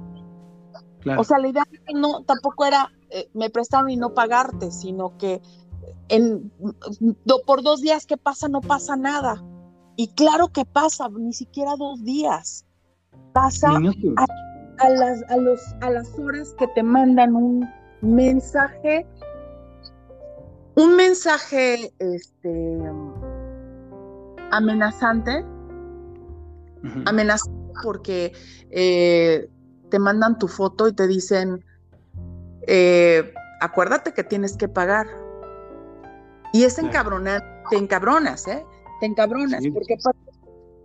O 1.18 1.23
sea, 1.23 1.38
la 1.38 1.49
idea 1.49 1.62
no 1.95 2.25
tampoco 2.25 2.64
era 2.64 2.90
eh, 3.10 3.28
me 3.34 3.50
prestaron 3.50 3.90
y 3.90 3.96
no 3.96 4.14
pagarte, 4.14 4.70
sino 4.70 5.16
que 5.18 5.40
en, 6.08 6.50
por 7.46 7.62
dos 7.62 7.80
días 7.80 8.06
que 8.06 8.16
pasa 8.16 8.48
no 8.48 8.60
pasa 8.60 8.96
nada. 8.96 9.42
Y 9.96 10.08
claro 10.08 10.48
que 10.48 10.64
pasa, 10.64 11.08
ni 11.08 11.32
siquiera 11.32 11.75
dos 11.76 12.04
días. 12.04 12.66
Pasa 13.32 13.68
a, 13.68 14.88
las, 14.90 15.22
a, 15.30 15.36
los, 15.36 15.60
a 15.80 15.90
las 15.90 16.18
horas 16.18 16.54
que 16.58 16.66
te 16.68 16.82
mandan 16.82 17.34
un 17.34 17.68
mensaje, 18.02 19.06
un 20.75 20.96
mensaje 20.96 21.92
este, 21.98 22.78
amenazante, 24.50 25.44
amenazante 27.06 27.56
porque 27.82 28.32
eh, 28.70 29.48
te 29.90 29.98
mandan 29.98 30.38
tu 30.38 30.48
foto 30.48 30.88
y 30.88 30.92
te 30.92 31.06
dicen, 31.06 31.64
eh, 32.66 33.32
acuérdate 33.61 34.12
que 34.12 34.25
tienes 34.25 34.56
que 34.56 34.68
pagar. 34.68 35.06
Y 36.52 36.64
es 36.64 36.78
encabronar, 36.78 37.42
te 37.70 37.76
encabronas, 37.76 38.46
¿eh? 38.49 38.64
Te 39.00 39.06
encabronas, 39.06 39.62
porque 39.73 39.96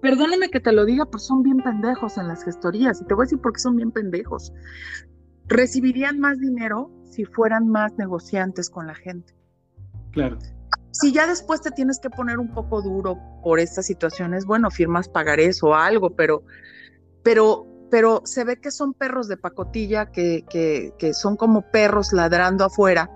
perdóname 0.02 0.50
que 0.50 0.60
te 0.60 0.72
lo 0.72 0.86
diga, 0.86 1.06
pero 1.06 1.20
son 1.20 1.44
bien 1.44 1.58
pendejos 1.58 2.18
en 2.18 2.28
las 2.28 2.44
gestorías, 2.44 3.02
y 3.02 3.06
te 3.06 3.14
voy 3.14 3.24
a 3.24 3.26
decir 3.26 3.40
por 3.40 3.54
qué 3.54 3.60
son 3.60 3.76
bien 3.78 3.92
pendejos. 3.92 4.52
Recibirían 5.48 6.20
más 6.20 6.40
dinero 6.40 6.92
si 7.06 7.26
fueran 7.26 7.68
más 7.68 7.94
negociantes 7.98 8.70
con 8.70 8.88
la 8.88 8.96
gente. 8.96 9.34
Claro. 10.12 10.38
Si 10.92 11.14
ya 11.14 11.26
después 11.26 11.62
te 11.62 11.72
tienes 11.72 12.00
que 12.00 12.10
poner 12.10 12.38
un 12.38 12.54
poco 12.54 12.82
duro 12.82 13.18
por 13.44 13.60
estas 13.60 13.86
situaciones, 13.86 14.46
bueno, 14.46 14.70
firmas 14.70 15.08
pagarés 15.08 15.64
o 15.64 15.74
algo, 15.74 16.16
pero, 16.16 16.44
pero 17.24 17.66
pero 17.92 18.22
se 18.24 18.46
ve 18.46 18.60
que 18.60 18.72
son 18.72 18.94
perros 18.94 19.28
de 19.28 19.38
pacotilla, 19.38 20.12
que, 20.12 20.46
que, 20.50 21.14
son 21.14 21.36
como 21.36 21.70
perros 21.70 22.14
ladrando 22.14 22.64
afuera 22.64 23.12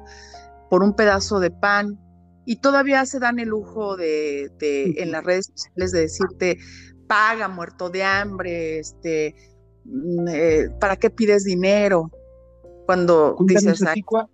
por 0.70 0.84
un 0.84 0.94
pedazo 0.94 1.40
de 1.40 1.50
pan 1.50 1.98
y 2.46 2.58
todavía 2.58 3.06
se 3.06 3.20
dan 3.20 3.40
el 3.40 3.50
lujo 3.50 3.96
de, 3.96 4.52
en 4.60 5.12
las 5.12 5.24
redes 5.24 5.52
sociales 5.56 5.92
de 5.94 6.02
decirte 6.02 6.58
paga 7.08 7.48
muerto 7.48 7.90
de 7.90 8.04
hambre, 8.04 8.80
este, 8.80 9.36
mm, 9.86 10.28
eh, 10.28 10.70
¿para 10.80 10.98
qué 10.98 11.10
pides 11.10 11.46
dinero? 11.46 12.12
Cuando 12.86 13.36
dices, 13.48 13.84
¿cuál, 14.06 14.28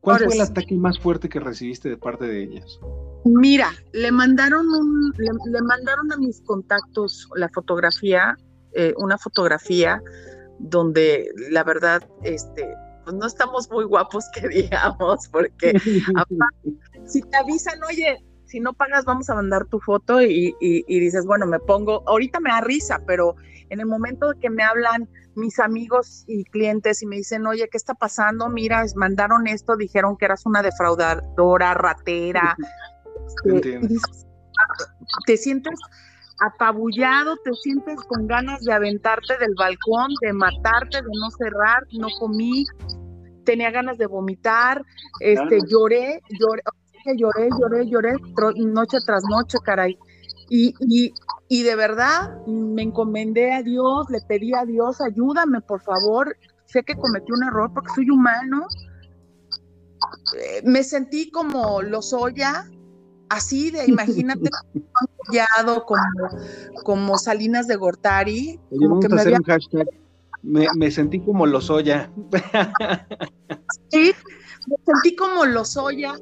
¿cuál 0.00 0.24
fue 0.24 0.34
el 0.34 0.40
ataque 0.40 0.74
más 0.76 0.98
fuerte 0.98 1.28
que 1.28 1.40
recibiste 1.40 1.90
de 1.90 1.96
parte 1.96 2.26
de 2.26 2.44
ellas? 2.44 2.78
Mira, 3.24 3.70
le 3.92 4.12
mandaron 4.12 4.66
un, 4.66 5.12
le 5.18 5.62
mandaron 5.62 6.12
a 6.12 6.16
mis 6.16 6.40
contactos 6.42 7.28
la 7.34 7.50
fotografía 7.50 8.36
eh, 8.72 8.94
una 8.96 9.18
fotografía 9.18 10.02
donde 10.58 11.30
la 11.50 11.64
verdad, 11.64 12.02
este, 12.22 12.68
pues 13.04 13.16
no 13.16 13.26
estamos 13.26 13.70
muy 13.70 13.84
guapos 13.84 14.24
que 14.34 14.48
digamos, 14.48 15.28
porque 15.28 15.72
si 17.06 17.22
te 17.22 17.36
avisan, 17.36 17.82
oye, 17.84 18.18
si 18.44 18.60
no 18.60 18.72
pagas 18.72 19.04
vamos 19.04 19.28
a 19.30 19.34
mandar 19.34 19.66
tu 19.66 19.78
foto 19.78 20.22
y, 20.22 20.54
dices, 20.88 21.26
bueno, 21.26 21.46
me 21.46 21.60
pongo, 21.60 22.02
ahorita 22.06 22.40
me 22.40 22.50
da 22.50 22.60
risa, 22.62 23.00
pero 23.06 23.36
en 23.68 23.80
el 23.80 23.86
momento 23.86 24.32
que 24.40 24.48
me 24.48 24.62
hablan 24.62 25.08
mis 25.34 25.58
amigos 25.58 26.24
y 26.26 26.44
clientes 26.44 27.02
y 27.02 27.06
me 27.06 27.16
dicen, 27.16 27.46
oye, 27.46 27.68
¿qué 27.70 27.76
está 27.76 27.94
pasando? 27.94 28.48
Mira, 28.48 28.84
mandaron 28.96 29.46
esto, 29.46 29.76
dijeron 29.76 30.16
que 30.16 30.24
eras 30.24 30.46
una 30.46 30.62
defraudadora, 30.62 31.74
ratera. 31.74 32.56
Este, 33.44 33.78
te 35.26 35.36
sientes 35.36 35.78
apabullado, 36.40 37.36
te 37.44 37.52
sientes 37.54 37.96
con 38.02 38.26
ganas 38.26 38.62
de 38.62 38.72
aventarte 38.72 39.36
del 39.38 39.54
balcón, 39.56 40.12
de 40.20 40.32
matarte, 40.32 40.98
de 41.02 41.08
no 41.20 41.30
cerrar, 41.30 41.82
no 41.92 42.08
comí, 42.18 42.64
tenía 43.44 43.70
ganas 43.70 43.98
de 43.98 44.06
vomitar, 44.06 44.84
este, 45.20 45.58
lloré, 45.66 46.20
lloré, 46.38 46.62
lloré, 47.16 47.48
lloré, 47.58 47.86
lloré, 47.88 48.12
noche 48.58 48.98
tras 49.06 49.22
noche, 49.28 49.58
caray. 49.64 49.98
Y, 50.50 50.74
y, 50.80 51.12
y 51.48 51.62
de 51.62 51.74
verdad 51.74 52.44
me 52.46 52.82
encomendé 52.82 53.52
a 53.52 53.62
Dios, 53.62 54.08
le 54.10 54.20
pedí 54.20 54.54
a 54.54 54.64
Dios, 54.64 55.00
ayúdame, 55.00 55.60
por 55.60 55.80
favor. 55.80 56.36
Sé 56.66 56.82
que 56.82 56.94
cometí 56.94 57.32
un 57.32 57.44
error 57.44 57.70
porque 57.72 57.90
soy 57.94 58.10
humano. 58.10 58.66
Eh, 60.36 60.62
me 60.64 60.84
sentí 60.84 61.30
como 61.30 61.80
Lozoya, 61.82 62.66
así 63.28 63.70
de, 63.70 63.86
imagínate, 63.86 64.50
como, 65.86 66.02
como 66.84 67.18
Salinas 67.18 67.66
de 67.66 67.76
Gortari. 67.76 68.60
me, 70.42 70.90
sentí 70.90 71.20
como 71.20 71.46
Lozoya. 71.46 72.10
sí, 73.90 74.12
me 74.66 74.76
sentí 74.86 75.16
como 75.16 75.44
Lozoya 75.44 76.14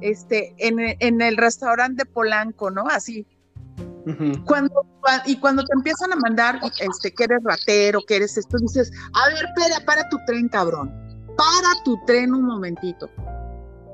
este, 0.00 0.54
en, 0.58 0.78
en 0.98 1.22
el 1.22 1.36
restaurante 1.36 2.04
de 2.04 2.10
Polanco, 2.10 2.70
¿no? 2.70 2.86
Así. 2.88 3.26
Cuando, 4.46 4.84
y 5.26 5.36
cuando 5.36 5.62
te 5.64 5.72
empiezan 5.74 6.12
a 6.12 6.16
mandar 6.16 6.58
este, 6.80 7.14
que 7.14 7.24
eres 7.24 7.38
ratero, 7.44 8.00
que 8.06 8.16
eres 8.16 8.36
esto, 8.36 8.58
dices, 8.58 8.90
a 9.14 9.28
ver, 9.28 9.44
espera, 9.44 9.84
para 9.86 10.08
tu 10.08 10.18
tren, 10.26 10.48
cabrón. 10.48 10.90
Para 11.36 11.82
tu 11.84 11.96
tren 12.04 12.34
un 12.34 12.44
momentito. 12.44 13.08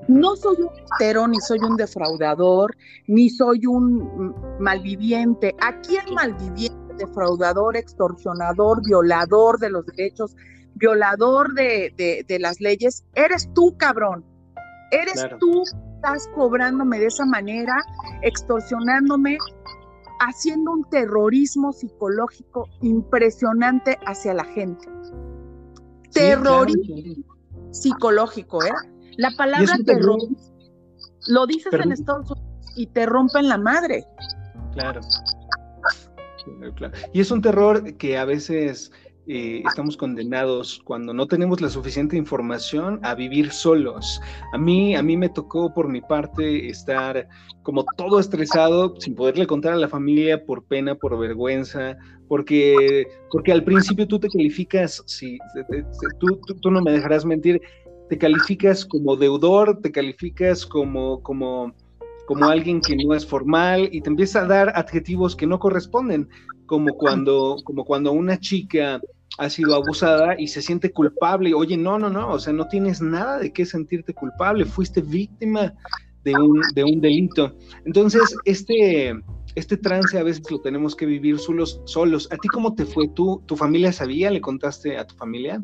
No 0.08 0.36
soy 0.36 0.56
un 0.62 0.70
ratero, 0.90 1.28
ni 1.28 1.38
soy 1.40 1.58
un 1.58 1.76
defraudador, 1.76 2.74
ni 3.06 3.28
soy 3.28 3.66
un 3.66 4.34
malviviente. 4.58 5.54
Aquí 5.60 5.96
el 5.96 6.14
malviviente, 6.14 6.94
defraudador, 6.96 7.76
extorsionador, 7.76 8.82
violador 8.86 9.58
de 9.58 9.68
los 9.68 9.84
derechos, 9.84 10.34
violador 10.74 11.52
de, 11.54 12.24
las 12.40 12.60
leyes, 12.60 13.04
eres 13.14 13.50
tú, 13.54 13.76
cabrón. 13.76 14.24
Eres 14.90 15.26
tú, 15.38 15.62
estás 15.96 16.26
cobrándome 16.34 16.98
de 16.98 17.06
esa 17.06 17.26
manera, 17.26 17.76
extorsionándome, 18.22 19.36
haciendo 20.20 20.72
un 20.72 20.84
terrorismo 20.88 21.72
psicológico 21.72 22.66
impresionante 22.80 23.98
hacia 24.06 24.32
la 24.32 24.44
gente. 24.44 24.88
terrorismo 26.14 27.24
psicológico, 27.70 28.64
¿eh? 28.64 28.72
La 29.18 29.32
palabra 29.32 29.76
terror 29.84 30.20
lo 31.26 31.46
dices 31.46 31.72
en 31.72 31.90
Estados 31.90 32.30
Unidos 32.30 32.72
y 32.76 32.86
te 32.86 33.04
rompen 33.04 33.48
la 33.48 33.58
madre. 33.58 34.06
Claro. 34.72 35.00
Y 37.12 37.20
es 37.20 37.30
un 37.32 37.42
terror 37.42 37.96
que 37.96 38.16
a 38.16 38.24
veces 38.24 38.92
eh, 39.26 39.60
estamos 39.66 39.96
condenados 39.96 40.80
cuando 40.84 41.12
no 41.12 41.26
tenemos 41.26 41.60
la 41.60 41.68
suficiente 41.68 42.16
información 42.16 43.00
a 43.02 43.16
vivir 43.16 43.50
solos. 43.50 44.20
A 44.52 44.58
mí, 44.58 44.94
a 44.94 45.02
mí 45.02 45.16
me 45.16 45.28
tocó 45.28 45.74
por 45.74 45.88
mi 45.88 46.00
parte 46.00 46.68
estar 46.68 47.28
como 47.64 47.84
todo 47.96 48.20
estresado 48.20 48.94
sin 49.00 49.16
poderle 49.16 49.48
contar 49.48 49.72
a 49.72 49.76
la 49.76 49.88
familia 49.88 50.46
por 50.46 50.64
pena, 50.64 50.94
por 50.94 51.18
vergüenza, 51.18 51.98
porque, 52.28 53.08
porque 53.32 53.50
al 53.50 53.64
principio 53.64 54.06
tú 54.06 54.20
te 54.20 54.28
calificas, 54.28 55.02
si, 55.06 55.38
tú, 56.20 56.40
tú 56.62 56.70
no 56.70 56.80
me 56.80 56.92
dejarás 56.92 57.24
mentir, 57.24 57.60
te 58.08 58.18
calificas 58.18 58.84
como 58.84 59.16
deudor, 59.16 59.80
te 59.80 59.92
calificas 59.92 60.64
como, 60.66 61.22
como, 61.22 61.74
como 62.26 62.48
alguien 62.48 62.80
que 62.80 62.96
no 62.96 63.14
es 63.14 63.26
formal 63.26 63.88
y 63.92 64.00
te 64.00 64.10
empieza 64.10 64.42
a 64.42 64.46
dar 64.46 64.72
adjetivos 64.74 65.36
que 65.36 65.46
no 65.46 65.58
corresponden, 65.58 66.28
como 66.66 66.94
cuando, 66.94 67.56
como 67.64 67.84
cuando 67.84 68.12
una 68.12 68.38
chica 68.38 69.00
ha 69.38 69.50
sido 69.50 69.74
abusada 69.74 70.38
y 70.38 70.48
se 70.48 70.62
siente 70.62 70.90
culpable. 70.90 71.54
Oye, 71.54 71.76
no, 71.76 71.98
no, 71.98 72.10
no, 72.10 72.32
o 72.32 72.38
sea, 72.38 72.52
no 72.52 72.66
tienes 72.68 73.00
nada 73.00 73.38
de 73.38 73.52
qué 73.52 73.64
sentirte 73.64 74.12
culpable, 74.12 74.64
fuiste 74.64 75.00
víctima 75.00 75.74
de 76.24 76.34
un, 76.34 76.60
de 76.74 76.84
un 76.84 77.00
delito. 77.00 77.56
Entonces, 77.84 78.34
este, 78.44 79.14
este 79.54 79.76
trance 79.76 80.18
a 80.18 80.22
veces 80.22 80.42
lo 80.50 80.60
tenemos 80.60 80.96
que 80.96 81.06
vivir 81.06 81.38
solos, 81.38 81.80
solos. 81.84 82.28
¿A 82.32 82.36
ti 82.36 82.48
cómo 82.48 82.74
te 82.74 82.84
fue? 82.84 83.08
¿Tú, 83.08 83.42
¿Tu 83.46 83.56
familia 83.56 83.92
sabía? 83.92 84.30
¿Le 84.30 84.40
contaste 84.40 84.96
a 84.96 85.06
tu 85.06 85.14
familia? 85.14 85.60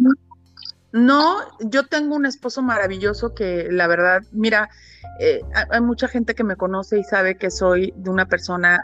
No, 0.95 1.41
yo 1.59 1.89
tengo 1.89 2.15
un 2.15 2.25
esposo 2.25 2.63
maravilloso 2.63 3.35
que 3.35 3.67
la 3.69 3.89
verdad, 3.89 4.23
mira, 4.31 4.71
eh, 5.19 5.41
hay 5.71 5.81
mucha 5.81 6.07
gente 6.07 6.37
que 6.37 6.45
me 6.45 6.55
conoce 6.55 7.01
y 7.01 7.03
sabe 7.03 7.37
que 7.37 7.51
soy 7.51 7.93
de 7.97 8.11
una 8.11 8.29
persona 8.29 8.81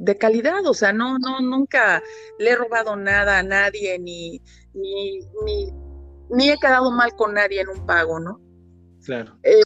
de 0.00 0.18
calidad, 0.18 0.66
o 0.66 0.74
sea, 0.74 0.92
no, 0.92 1.16
no, 1.20 1.38
nunca 1.38 2.02
le 2.40 2.50
he 2.50 2.56
robado 2.56 2.96
nada 2.96 3.38
a 3.38 3.44
nadie, 3.44 4.00
ni, 4.00 4.42
ni, 4.74 5.20
ni, 6.28 6.50
he 6.50 6.58
quedado 6.58 6.90
mal 6.90 7.14
con 7.14 7.34
nadie 7.34 7.60
en 7.60 7.68
un 7.68 7.86
pago, 7.86 8.18
¿no? 8.18 8.40
Claro. 9.04 9.38
Eh, 9.44 9.62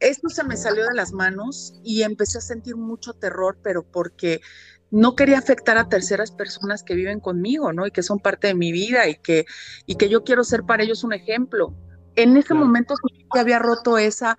esto 0.00 0.28
se 0.28 0.44
me 0.44 0.58
salió 0.58 0.84
de 0.84 0.94
las 0.94 1.12
manos 1.12 1.80
y 1.82 2.02
empecé 2.02 2.36
a 2.36 2.42
sentir 2.42 2.76
mucho 2.76 3.14
terror, 3.14 3.58
pero 3.62 3.90
porque 3.90 4.42
no 4.96 5.14
quería 5.14 5.38
afectar 5.38 5.76
a 5.76 5.90
terceras 5.90 6.30
personas 6.30 6.82
que 6.82 6.94
viven 6.94 7.20
conmigo, 7.20 7.70
¿no? 7.70 7.86
Y 7.86 7.90
que 7.90 8.02
son 8.02 8.18
parte 8.18 8.46
de 8.46 8.54
mi 8.54 8.72
vida 8.72 9.06
y 9.06 9.16
que, 9.16 9.44
y 9.84 9.96
que 9.96 10.08
yo 10.08 10.24
quiero 10.24 10.42
ser 10.42 10.62
para 10.62 10.84
ellos 10.84 11.04
un 11.04 11.12
ejemplo. 11.12 11.74
En 12.14 12.34
ese 12.38 12.54
momento 12.54 12.94
sí 12.96 13.26
había 13.38 13.58
roto 13.58 13.98
esa, 13.98 14.38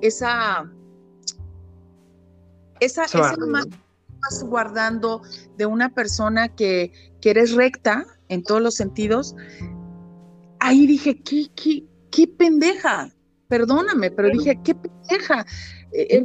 esa, 0.00 0.70
esa, 2.78 3.04
esa 3.06 3.34
vas 4.20 4.44
guardando 4.44 5.20
de 5.56 5.66
una 5.66 5.92
persona 5.92 6.48
que, 6.54 6.92
que 7.20 7.30
eres 7.30 7.54
recta 7.54 8.06
en 8.28 8.44
todos 8.44 8.62
los 8.62 8.76
sentidos. 8.76 9.34
Ahí 10.60 10.86
dije, 10.86 11.20
qué, 11.24 11.48
qué, 11.56 11.84
qué 12.12 12.28
pendeja, 12.28 13.12
perdóname, 13.48 14.12
pero 14.12 14.30
dije, 14.30 14.60
qué 14.62 14.76
pendeja. 14.76 15.44
Eh, 15.90 16.24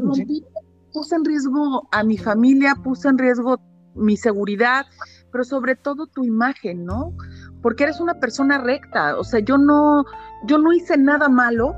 puse 0.94 1.16
en 1.16 1.26
riesgo 1.26 1.88
a 1.92 2.04
mi 2.04 2.18
familia, 2.18 2.76
puse 2.76 3.10
en 3.10 3.18
riesgo 3.18 3.60
mi 3.96 4.18
seguridad, 4.18 4.86
pero 5.32 5.44
sobre 5.44 5.76
todo 5.76 6.08
tu 6.08 6.24
imagen, 6.24 6.86
¿no? 6.86 7.16
Porque 7.62 7.84
eres 7.84 8.00
una 8.00 8.20
persona 8.20 8.60
recta, 8.60 9.18
o 9.18 9.24
sea, 9.24 9.40
yo 9.40 9.58
no, 9.58 10.06
yo 10.46 10.58
no 10.58 10.72
hice 10.72 10.98
nada 10.98 11.30
malo 11.30 11.76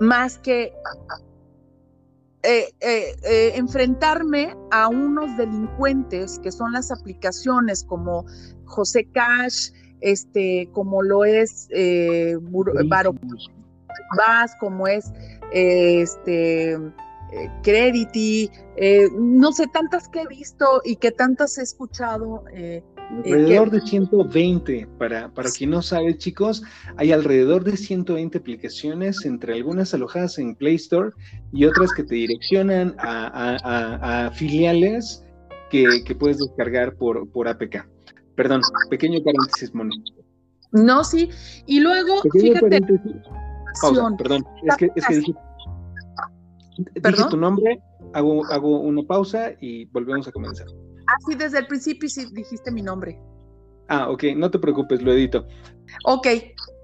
más 0.00 0.38
que 0.38 0.72
eh, 2.44 2.72
eh, 2.80 3.14
eh, 3.22 3.52
enfrentarme 3.54 4.56
a 4.72 4.88
unos 4.88 5.36
delincuentes 5.36 6.40
que 6.40 6.50
son 6.50 6.72
las 6.72 6.90
aplicaciones 6.90 7.84
como 7.84 8.26
José 8.64 9.06
Cash, 9.12 9.70
este, 10.00 10.68
como 10.72 11.02
lo 11.02 11.24
es 11.24 11.68
Baro 12.88 13.14
Vaz, 14.16 14.56
como 14.58 14.88
es 14.88 15.12
este 15.52 16.76
eh, 17.32 17.50
Credity, 17.62 18.50
eh, 18.76 19.08
no 19.18 19.52
sé, 19.52 19.66
tantas 19.66 20.06
que 20.08 20.20
he 20.20 20.26
visto 20.26 20.82
y 20.84 20.96
que 20.96 21.10
tantas 21.10 21.56
he 21.56 21.62
escuchado. 21.62 22.44
Eh, 22.52 22.82
alrededor 23.24 23.70
de 23.70 23.80
120, 23.80 24.86
para, 24.98 25.32
para 25.32 25.50
quien 25.50 25.70
no 25.70 25.80
sabe, 25.80 26.16
chicos, 26.18 26.62
hay 26.96 27.10
alrededor 27.10 27.64
de 27.64 27.76
120 27.78 28.36
aplicaciones, 28.36 29.24
entre 29.24 29.54
algunas 29.54 29.94
alojadas 29.94 30.38
en 30.38 30.54
Play 30.54 30.74
Store 30.74 31.10
y 31.52 31.64
otras 31.64 31.90
que 31.94 32.04
te 32.04 32.16
direccionan 32.16 32.94
a, 32.98 34.30
filiales 34.34 35.24
que, 35.70 36.16
puedes 36.18 36.38
descargar 36.38 36.96
por, 36.96 37.28
por 37.30 37.48
APK. 37.48 37.88
Perdón, 38.34 38.60
pequeño 38.90 39.22
paréntesis, 39.22 39.74
Moni. 39.74 40.04
No, 40.72 41.02
sí, 41.02 41.30
y 41.66 41.80
luego, 41.80 42.22
fíjate. 42.30 42.80
perdón, 44.18 44.44
es 44.64 44.76
que, 44.76 44.90
es 44.94 45.06
que 45.06 45.16
dije 45.16 45.34
Dije 46.76 47.24
tu 47.30 47.36
nombre, 47.36 47.80
hago, 48.14 48.44
hago 48.46 48.80
una 48.80 49.02
pausa 49.02 49.52
y 49.60 49.84
volvemos 49.86 50.26
a 50.28 50.32
comenzar. 50.32 50.66
Ah, 51.06 51.16
sí, 51.26 51.34
desde 51.34 51.58
el 51.58 51.66
principio 51.66 52.08
sí 52.08 52.26
dijiste 52.32 52.70
mi 52.70 52.82
nombre. 52.82 53.20
Ah, 53.88 54.08
ok, 54.10 54.24
no 54.36 54.50
te 54.50 54.58
preocupes, 54.58 55.02
lo 55.02 55.12
edito. 55.12 55.46
Ok, 56.04 56.26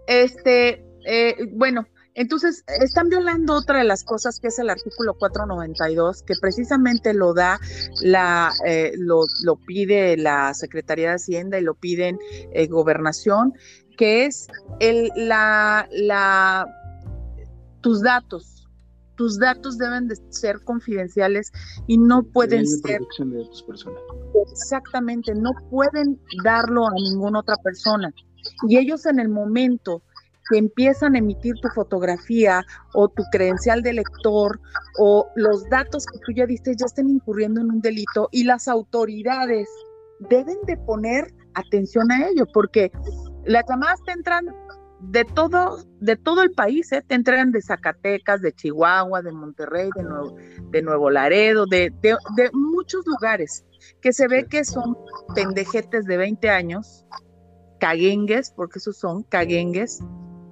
este, 0.07 0.85
eh, 1.07 1.37
bueno, 1.53 1.87
entonces 2.19 2.65
están 2.81 3.09
violando 3.09 3.55
otra 3.55 3.79
de 3.79 3.85
las 3.85 4.03
cosas 4.03 4.41
que 4.41 4.49
es 4.49 4.59
el 4.59 4.71
artículo 4.71 5.15
492, 5.15 6.25
que 6.25 6.35
precisamente 6.41 7.15
lo 7.15 7.33
da 7.33 7.61
la, 8.03 8.53
eh, 8.67 8.93
lo, 8.99 9.21
lo, 9.45 9.57
pide 9.57 10.17
la 10.17 10.53
Secretaría 10.53 11.11
de 11.11 11.15
Hacienda 11.15 11.61
y 11.61 11.63
lo 11.63 11.75
piden 11.75 12.19
eh, 12.53 12.67
Gobernación, 12.67 13.55
que 13.97 14.27
es 14.27 14.49
el, 14.81 15.13
la, 15.15 15.89
la, 15.93 16.67
tus 17.83 18.03
datos, 18.03 18.58
tus 19.19 19.39
datos 19.39 19.77
deben 19.77 20.09
de 20.09 20.17
ser 20.31 20.63
confidenciales 20.65 21.53
y 21.89 21.99
no 21.99 22.23
pueden 22.23 22.67
ser 22.67 23.01
exactamente, 24.51 25.35
no 25.35 25.51
pueden 25.71 26.19
darlo 26.45 26.87
a 26.87 26.93
ninguna 26.95 27.41
otra 27.41 27.57
persona. 27.57 28.15
Y 28.69 28.79
ellos 28.79 29.05
en 29.07 29.19
el 29.19 29.29
momento 29.29 30.03
que 30.49 30.59
empiezan 30.59 31.17
a 31.17 31.19
emitir 31.19 31.57
tu 31.61 31.69
fotografía 31.69 32.65
o 32.95 33.09
tu 33.09 33.25
credencial 33.33 33.83
de 33.83 33.95
lector 33.95 34.61
o 34.99 35.29
los 35.35 35.69
datos 35.69 36.07
que 36.07 36.19
tú 36.21 36.33
ya 36.33 36.47
diste 36.47 36.75
ya 36.77 36.87
estén 36.87 37.11
incurriendo 37.11 37.61
en 37.61 37.71
un 37.71 37.81
delito 37.81 38.29
y 38.31 38.45
las 38.45 38.69
autoridades 38.69 39.69
deben 40.31 40.57
de 40.67 40.77
poner 40.79 41.35
atención 41.55 42.11
a 42.13 42.29
ello 42.29 42.47
porque 42.55 42.91
las 43.45 43.65
llamadas 43.69 44.01
te 44.07 44.13
entran 44.13 44.47
de 45.01 45.25
todo, 45.25 45.79
de 46.01 46.17
todo 46.17 46.43
el 46.43 46.51
país, 46.53 46.91
¿eh? 46.93 47.05
te 47.07 47.15
entregan 47.15 47.53
de 47.53 47.63
Zacatecas, 47.63 48.43
de 48.43 48.53
Chihuahua, 48.53 49.23
de 49.23 49.33
Monterrey, 49.33 49.91
de 49.95 50.03
Nuevo, 50.03 50.37
de 50.71 50.83
Nuevo 50.83 51.11
Laredo, 51.11 51.67
de, 51.67 51.93
de, 52.03 52.51
muchos 52.53 53.07
lugares, 53.07 53.65
que 54.01 54.13
se 54.13 54.27
ve 54.27 54.47
que 54.47 54.65
son 54.65 54.97
pendejetes 55.35 56.05
de 56.05 56.17
20 56.17 56.51
años, 56.51 57.05
caguengues, 57.79 58.51
porque 58.51 58.81
esos 58.81 58.97
son 58.97 59.23
caguengues, 59.23 60.01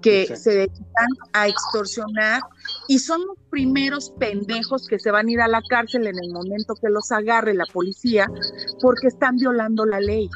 que 0.01 0.37
se 0.37 0.51
dedican 0.51 1.09
a 1.33 1.49
extorsionar 1.49 2.41
y 2.87 3.01
son 3.01 3.27
los 3.27 3.39
primeros 3.51 4.11
pendejos 4.21 4.87
que 4.87 5.01
se 5.01 5.11
van 5.11 5.27
a 5.27 5.33
ir 5.33 5.41
a 5.41 5.49
la 5.49 5.61
cárcel 5.69 6.07
en 6.07 6.17
el 6.23 6.33
momento 6.33 6.75
que 6.75 6.91
los 6.91 7.11
agarre 7.11 7.55
la 7.55 7.67
policía 7.67 8.29
porque 8.81 9.09
están 9.09 9.37
violando 9.37 9.85
la 9.85 9.99
ley. 9.99 10.31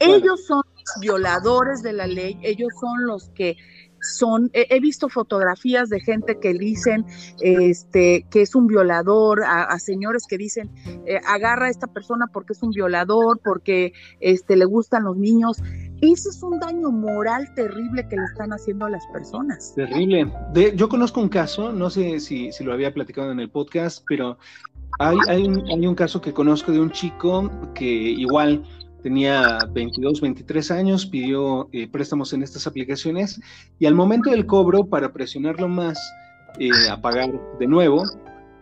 Ellos 0.00 0.44
son 0.44 0.62
violadores 1.00 1.82
de 1.82 1.92
la 1.92 2.06
ley, 2.06 2.38
ellos 2.42 2.72
son 2.80 3.06
los 3.06 3.30
que 3.30 3.56
son, 4.02 4.50
he, 4.52 4.80
visto 4.80 5.08
fotografías 5.08 5.88
de 5.88 6.00
gente 6.00 6.38
que 6.40 6.52
dicen 6.54 7.06
este, 7.40 8.26
que 8.30 8.42
es 8.42 8.54
un 8.54 8.66
violador, 8.66 9.42
a, 9.44 9.78
señores 9.78 10.26
que 10.28 10.36
dicen, 10.36 10.70
eh, 11.06 11.20
agarra 11.26 11.66
a 11.66 11.70
esta 11.70 11.86
persona 11.86 12.26
porque 12.26 12.52
es 12.52 12.62
un 12.62 12.70
violador, 12.70 13.40
porque 13.42 13.92
este, 14.20 14.56
le 14.56 14.64
gustan 14.64 15.04
los 15.04 15.16
niños. 15.16 15.58
Ese 16.00 16.30
es 16.30 16.42
un 16.42 16.58
daño 16.58 16.90
moral 16.90 17.54
terrible 17.54 18.06
que 18.08 18.16
le 18.16 18.24
están 18.24 18.52
haciendo 18.52 18.86
a 18.86 18.90
las 18.90 19.06
personas. 19.12 19.72
Terrible. 19.76 20.32
yo 20.74 20.88
conozco 20.88 21.20
un 21.20 21.28
caso, 21.28 21.72
no 21.72 21.88
sé 21.88 22.18
si, 22.18 22.50
si, 22.50 22.64
lo 22.64 22.72
había 22.72 22.92
platicado 22.92 23.30
en 23.30 23.38
el 23.38 23.50
podcast, 23.50 24.04
pero 24.08 24.36
hay, 24.98 25.16
hay, 25.28 25.44
un, 25.46 25.64
hay 25.68 25.86
un 25.86 25.94
caso 25.94 26.20
que 26.20 26.32
conozco 26.32 26.72
de 26.72 26.80
un 26.80 26.90
chico 26.90 27.48
que 27.72 27.84
igual 27.86 28.64
tenía 29.02 29.58
22, 29.72 30.20
23 30.20 30.70
años, 30.70 31.06
pidió 31.06 31.68
eh, 31.72 31.88
préstamos 31.88 32.32
en 32.32 32.42
estas 32.42 32.66
aplicaciones 32.66 33.40
y 33.78 33.86
al 33.86 33.94
momento 33.94 34.30
del 34.30 34.46
cobro, 34.46 34.84
para 34.84 35.12
presionarlo 35.12 35.68
más 35.68 35.98
eh, 36.58 36.70
a 36.90 37.00
pagar 37.00 37.30
de 37.58 37.66
nuevo, 37.66 38.04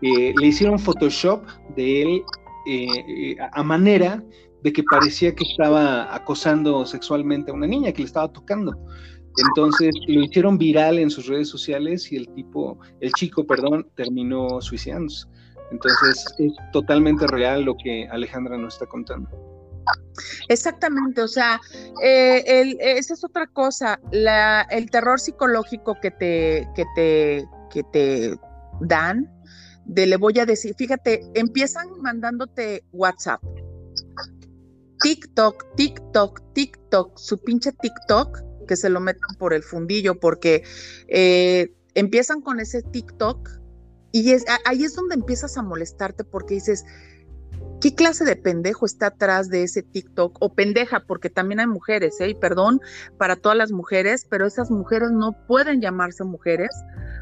eh, 0.02 0.32
le 0.36 0.46
hicieron 0.46 0.78
Photoshop 0.78 1.44
de 1.76 2.02
él 2.02 2.22
a 3.52 3.62
manera 3.62 4.22
de 4.62 4.72
que 4.72 4.82
parecía 4.82 5.34
que 5.34 5.44
estaba 5.44 6.14
acosando 6.14 6.84
sexualmente 6.84 7.50
a 7.50 7.54
una 7.54 7.66
niña, 7.66 7.90
que 7.92 8.02
le 8.02 8.06
estaba 8.06 8.30
tocando. 8.30 8.76
Entonces 9.48 9.90
lo 10.06 10.22
hicieron 10.22 10.58
viral 10.58 10.98
en 10.98 11.10
sus 11.10 11.26
redes 11.26 11.48
sociales 11.48 12.12
y 12.12 12.16
el 12.16 12.28
tipo, 12.34 12.78
el 13.00 13.12
chico, 13.12 13.44
perdón, 13.46 13.88
terminó 13.96 14.60
suicidándose. 14.60 15.26
Entonces 15.70 16.26
es 16.38 16.52
totalmente 16.72 17.26
real 17.26 17.62
lo 17.62 17.74
que 17.82 18.08
Alejandra 18.08 18.58
nos 18.58 18.74
está 18.74 18.86
contando. 18.86 19.49
Exactamente, 20.48 21.22
o 21.22 21.28
sea, 21.28 21.60
eh, 22.02 22.76
esa 22.80 23.14
es 23.14 23.24
otra 23.24 23.46
cosa, 23.46 24.00
el 24.70 24.90
terror 24.90 25.20
psicológico 25.20 25.98
que 26.00 26.10
te, 26.10 26.68
que 26.74 26.84
te, 26.94 27.44
que 27.70 27.82
te 27.84 28.38
dan, 28.80 29.30
de 29.86 30.06
le 30.06 30.16
voy 30.16 30.38
a 30.38 30.46
decir, 30.46 30.74
fíjate, 30.76 31.20
empiezan 31.34 31.88
mandándote 32.00 32.84
WhatsApp, 32.92 33.42
TikTok, 35.00 35.74
TikTok, 35.76 36.40
TikTok, 36.52 37.18
su 37.18 37.38
pinche 37.38 37.72
TikTok, 37.72 38.42
que 38.68 38.76
se 38.76 38.90
lo 38.90 39.00
metan 39.00 39.36
por 39.38 39.54
el 39.54 39.62
fundillo, 39.62 40.20
porque 40.20 40.62
eh, 41.08 41.74
empiezan 41.94 42.42
con 42.42 42.60
ese 42.60 42.82
TikTok 42.82 43.48
y 44.12 44.32
ahí 44.64 44.84
es 44.84 44.94
donde 44.94 45.14
empiezas 45.14 45.56
a 45.56 45.62
molestarte 45.62 46.24
porque 46.24 46.54
dices, 46.54 46.84
¿Qué 47.80 47.94
clase 47.94 48.24
de 48.24 48.36
pendejo 48.36 48.84
está 48.84 49.06
atrás 49.06 49.48
de 49.48 49.62
ese 49.62 49.82
TikTok? 49.82 50.36
O 50.40 50.52
pendeja, 50.52 51.00
porque 51.06 51.30
también 51.30 51.60
hay 51.60 51.66
mujeres, 51.66 52.20
¿eh? 52.20 52.28
Y 52.28 52.34
perdón 52.34 52.80
para 53.16 53.36
todas 53.36 53.56
las 53.56 53.72
mujeres, 53.72 54.26
pero 54.28 54.46
esas 54.46 54.70
mujeres 54.70 55.10
no 55.10 55.32
pueden 55.46 55.80
llamarse 55.80 56.24
mujeres 56.24 56.70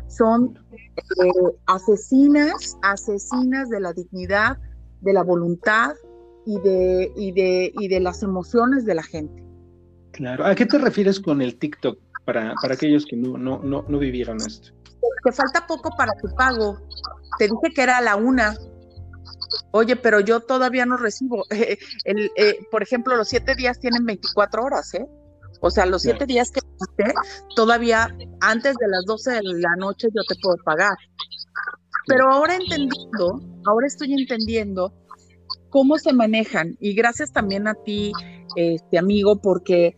son 0.09 0.59
eh, 0.77 1.57
asesinas, 1.67 2.77
asesinas 2.83 3.69
de 3.69 3.81
la 3.81 3.93
dignidad, 3.93 4.59
de 5.01 5.13
la 5.13 5.23
voluntad 5.23 5.95
y 6.47 6.59
de, 6.61 7.13
y 7.15 7.33
de, 7.33 7.73
y 7.79 7.89
de 7.89 8.01
las 8.01 8.23
emociones 8.23 8.85
de 8.85 8.95
la 8.95 9.03
gente. 9.03 9.45
Claro. 10.13 10.45
¿A 10.47 10.55
qué 10.55 10.67
te 10.67 10.79
refieres 10.79 11.21
con 11.21 11.43
el 11.43 11.57
TikTok 11.57 11.99
para, 12.25 12.55
para 12.61 12.75
aquellos 12.75 13.07
que 13.07 13.17
no, 13.17 13.37
no, 13.39 13.61
no, 13.63 13.85
no 13.87 13.99
vivieron 13.99 14.39
esto? 14.39 14.71
Te 15.23 15.33
falta 15.33 15.67
poco 15.67 15.91
para 15.97 16.13
tu 16.15 16.35
pago. 16.35 16.79
Te 17.39 17.45
dije 17.45 17.75
que 17.75 17.83
era 17.83 17.99
a 17.99 18.01
la 18.01 18.17
una. 18.17 18.57
Oye, 19.73 19.97
pero 19.97 20.21
yo 20.21 20.41
todavía 20.41 20.87
no 20.87 20.97
recibo. 20.97 21.45
El, 22.05 22.31
eh, 22.37 22.59
por 22.71 22.83
ejemplo, 22.83 23.17
los 23.17 23.29
siete 23.29 23.55
días 23.55 23.79
tienen 23.79 24.05
24 24.05 24.63
horas, 24.63 24.95
¿eh? 24.95 25.07
O 25.61 25.71
sea, 25.71 25.87
los 25.87 26.03
siete 26.03 26.25
días 26.27 26.51
que 26.53 26.61
pasé, 26.61 27.13
todavía 27.57 28.15
antes 28.41 28.77
de 28.77 28.89
las 28.89 29.05
12 29.07 29.31
de 29.33 29.43
la 29.43 29.75
noche 29.77 30.09
yo 30.15 30.23
te 30.29 30.37
puedo 30.41 30.57
pagar. 30.65 30.97
Pero 32.07 32.31
ahora 32.31 32.55
entendiendo, 32.55 33.41
ahora 33.67 33.87
estoy 33.87 34.13
entendiendo 34.15 34.95
cómo 35.71 35.99
se 35.99 36.13
manejan. 36.13 36.77
Y 36.81 36.95
gracias 36.95 37.33
también 37.33 37.67
a 37.67 37.75
ti, 37.75 38.13
este 38.57 38.99
amigo, 38.99 39.41
porque 39.41 39.97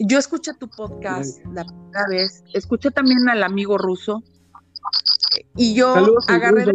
yo 0.00 0.18
escuché 0.18 0.52
tu 0.54 0.68
podcast 0.68 1.38
la 1.52 1.64
primera 1.64 2.06
vez, 2.08 2.42
escuché 2.52 2.90
también 2.90 3.28
al 3.28 3.42
amigo 3.42 3.78
ruso 3.78 4.22
y 5.56 5.74
yo 5.74 5.94
agarré... 6.28 6.66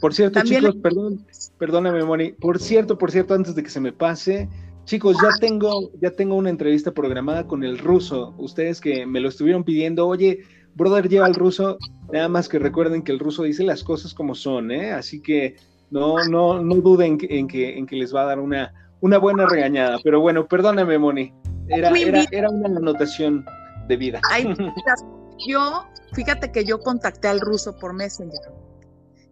Por 0.00 0.14
cierto, 0.14 0.40
chicos, 0.42 0.76
perdón, 0.76 1.26
perdóname, 1.58 2.02
Moni. 2.04 2.32
Por 2.32 2.58
cierto, 2.58 2.96
por 2.96 3.10
cierto, 3.10 3.34
antes 3.34 3.54
de 3.54 3.62
que 3.62 3.70
se 3.70 3.80
me 3.80 3.92
pase, 3.92 4.48
chicos, 4.84 5.16
ya 5.22 5.28
tengo, 5.38 5.90
ya 6.00 6.10
tengo 6.10 6.36
una 6.36 6.50
entrevista 6.50 6.92
programada 6.92 7.46
con 7.46 7.64
el 7.64 7.78
ruso. 7.78 8.34
Ustedes 8.38 8.80
que 8.80 9.04
me 9.06 9.20
lo 9.20 9.28
estuvieron 9.28 9.62
pidiendo, 9.62 10.06
oye, 10.06 10.40
brother, 10.74 11.08
lleva 11.08 11.26
al 11.26 11.34
ruso. 11.34 11.76
Nada 12.12 12.28
más 12.28 12.48
que 12.48 12.58
recuerden 12.58 13.02
que 13.02 13.12
el 13.12 13.18
ruso 13.18 13.42
dice 13.42 13.62
las 13.62 13.84
cosas 13.84 14.14
como 14.14 14.34
son, 14.34 14.70
¿eh? 14.70 14.92
Así 14.92 15.20
que 15.20 15.56
no, 15.90 16.24
no, 16.24 16.62
no 16.62 16.74
duden 16.76 17.18
en 17.22 17.46
que, 17.46 17.76
en 17.76 17.86
que 17.86 17.96
les 17.96 18.14
va 18.14 18.22
a 18.22 18.26
dar 18.26 18.40
una, 18.40 18.72
una 19.00 19.18
buena 19.18 19.46
regañada. 19.46 19.98
Pero 20.02 20.20
bueno, 20.20 20.46
perdóname, 20.46 20.98
Moni. 20.98 21.32
Era, 21.68 21.90
era, 21.90 22.24
era 22.32 22.50
una 22.50 22.78
anotación 22.78 23.44
de 23.86 23.96
vida. 23.96 24.20
yo, 25.46 25.84
fíjate 26.14 26.50
que 26.50 26.64
yo 26.64 26.80
contacté 26.80 27.28
al 27.28 27.40
ruso 27.40 27.76
por 27.76 27.92
Messenger. 27.92 28.69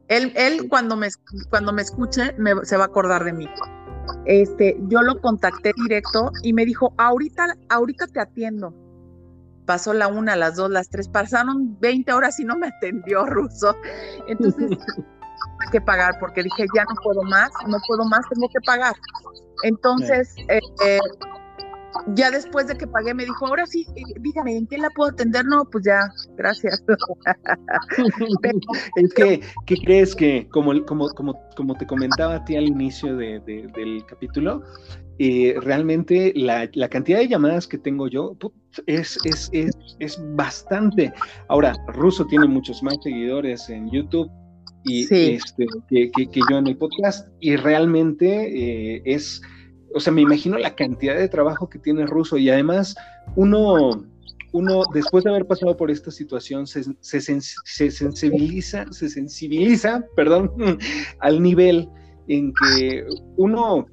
Él, 0.08 0.32
él 0.36 0.68
cuando, 0.68 0.96
me, 0.96 1.08
cuando 1.50 1.72
me 1.72 1.82
escuche 1.82 2.34
se 2.62 2.76
va 2.76 2.84
a 2.84 2.86
acordar 2.86 3.24
de 3.24 3.32
mí. 3.32 3.48
Este, 4.24 4.76
yo 4.88 5.02
lo 5.02 5.20
contacté 5.20 5.72
directo 5.76 6.32
y 6.42 6.52
me 6.52 6.64
dijo, 6.64 6.92
ahorita, 6.98 7.54
ahorita 7.68 8.06
te 8.06 8.20
atiendo. 8.20 8.74
Pasó 9.66 9.92
la 9.92 10.08
una, 10.08 10.34
las 10.34 10.56
dos, 10.56 10.70
las 10.70 10.88
tres, 10.88 11.08
pasaron 11.08 11.78
20 11.80 12.12
horas 12.12 12.40
y 12.40 12.44
no 12.44 12.56
me 12.56 12.68
atendió 12.68 13.26
ruso. 13.26 13.76
Entonces, 14.26 14.70
hay 14.70 15.68
que 15.72 15.80
pagar 15.80 16.18
porque 16.20 16.42
dije, 16.42 16.66
ya 16.74 16.84
no 16.84 16.94
puedo 17.02 17.22
más, 17.22 17.50
no 17.66 17.76
puedo 17.86 18.04
más, 18.04 18.20
tengo 18.30 18.48
que 18.48 18.60
pagar. 18.66 18.94
Entonces, 19.62 20.34
eh, 20.48 20.60
eh, 20.84 21.00
ya 22.14 22.30
después 22.30 22.66
de 22.66 22.76
que 22.76 22.86
pagué 22.86 23.14
me 23.14 23.24
dijo, 23.24 23.46
ahora 23.46 23.66
sí, 23.66 23.86
eh, 23.96 24.02
dígame, 24.20 24.56
¿en 24.56 24.66
qué 24.66 24.78
la 24.78 24.90
puedo 24.90 25.10
atender? 25.10 25.44
No, 25.44 25.64
pues 25.70 25.84
ya, 25.84 26.00
gracias. 26.36 26.82
es 28.96 29.14
que, 29.14 29.40
¿qué 29.66 29.76
crees 29.76 30.14
que, 30.14 30.48
como, 30.48 30.84
como, 30.84 31.08
como, 31.10 31.40
como 31.56 31.74
te 31.76 31.86
comentaba 31.86 32.36
a 32.36 32.44
ti 32.44 32.56
al 32.56 32.66
inicio 32.66 33.16
de, 33.16 33.40
del 33.40 34.04
capítulo, 34.06 34.62
eh, 35.18 35.56
realmente 35.60 36.32
la, 36.36 36.68
la, 36.74 36.88
cantidad 36.88 37.18
de 37.18 37.28
llamadas 37.28 37.66
que 37.66 37.76
tengo 37.76 38.06
yo 38.06 38.36
es, 38.86 39.18
es, 39.24 39.50
es, 39.52 39.76
es, 39.98 40.20
bastante. 40.36 41.12
Ahora, 41.48 41.74
Russo 41.88 42.24
tiene 42.26 42.46
muchos 42.46 42.82
más 42.84 42.96
seguidores 43.02 43.68
en 43.68 43.90
YouTube 43.90 44.30
y 44.84 45.02
este, 45.02 45.66
que, 45.88 46.10
que, 46.12 46.30
que, 46.30 46.40
yo 46.48 46.58
en 46.58 46.68
el 46.68 46.76
podcast 46.76 47.28
y 47.40 47.56
realmente 47.56 48.96
eh, 48.96 49.02
es 49.04 49.42
o 49.94 50.00
sea, 50.00 50.12
me 50.12 50.22
imagino 50.22 50.58
la 50.58 50.74
cantidad 50.74 51.16
de 51.16 51.28
trabajo 51.28 51.68
que 51.68 51.78
tiene 51.78 52.06
Russo 52.06 52.36
y 52.36 52.50
además 52.50 52.96
uno, 53.36 54.04
uno 54.52 54.82
después 54.92 55.24
de 55.24 55.30
haber 55.30 55.46
pasado 55.46 55.76
por 55.76 55.90
esta 55.90 56.10
situación 56.10 56.66
se, 56.66 56.84
sensibiliza, 57.00 58.86
se 58.90 59.08
sensibiliza, 59.08 60.04
perdón, 60.16 60.52
al 61.20 61.42
nivel 61.42 61.88
en 62.28 62.52
que 62.52 63.06
uno 63.36 63.86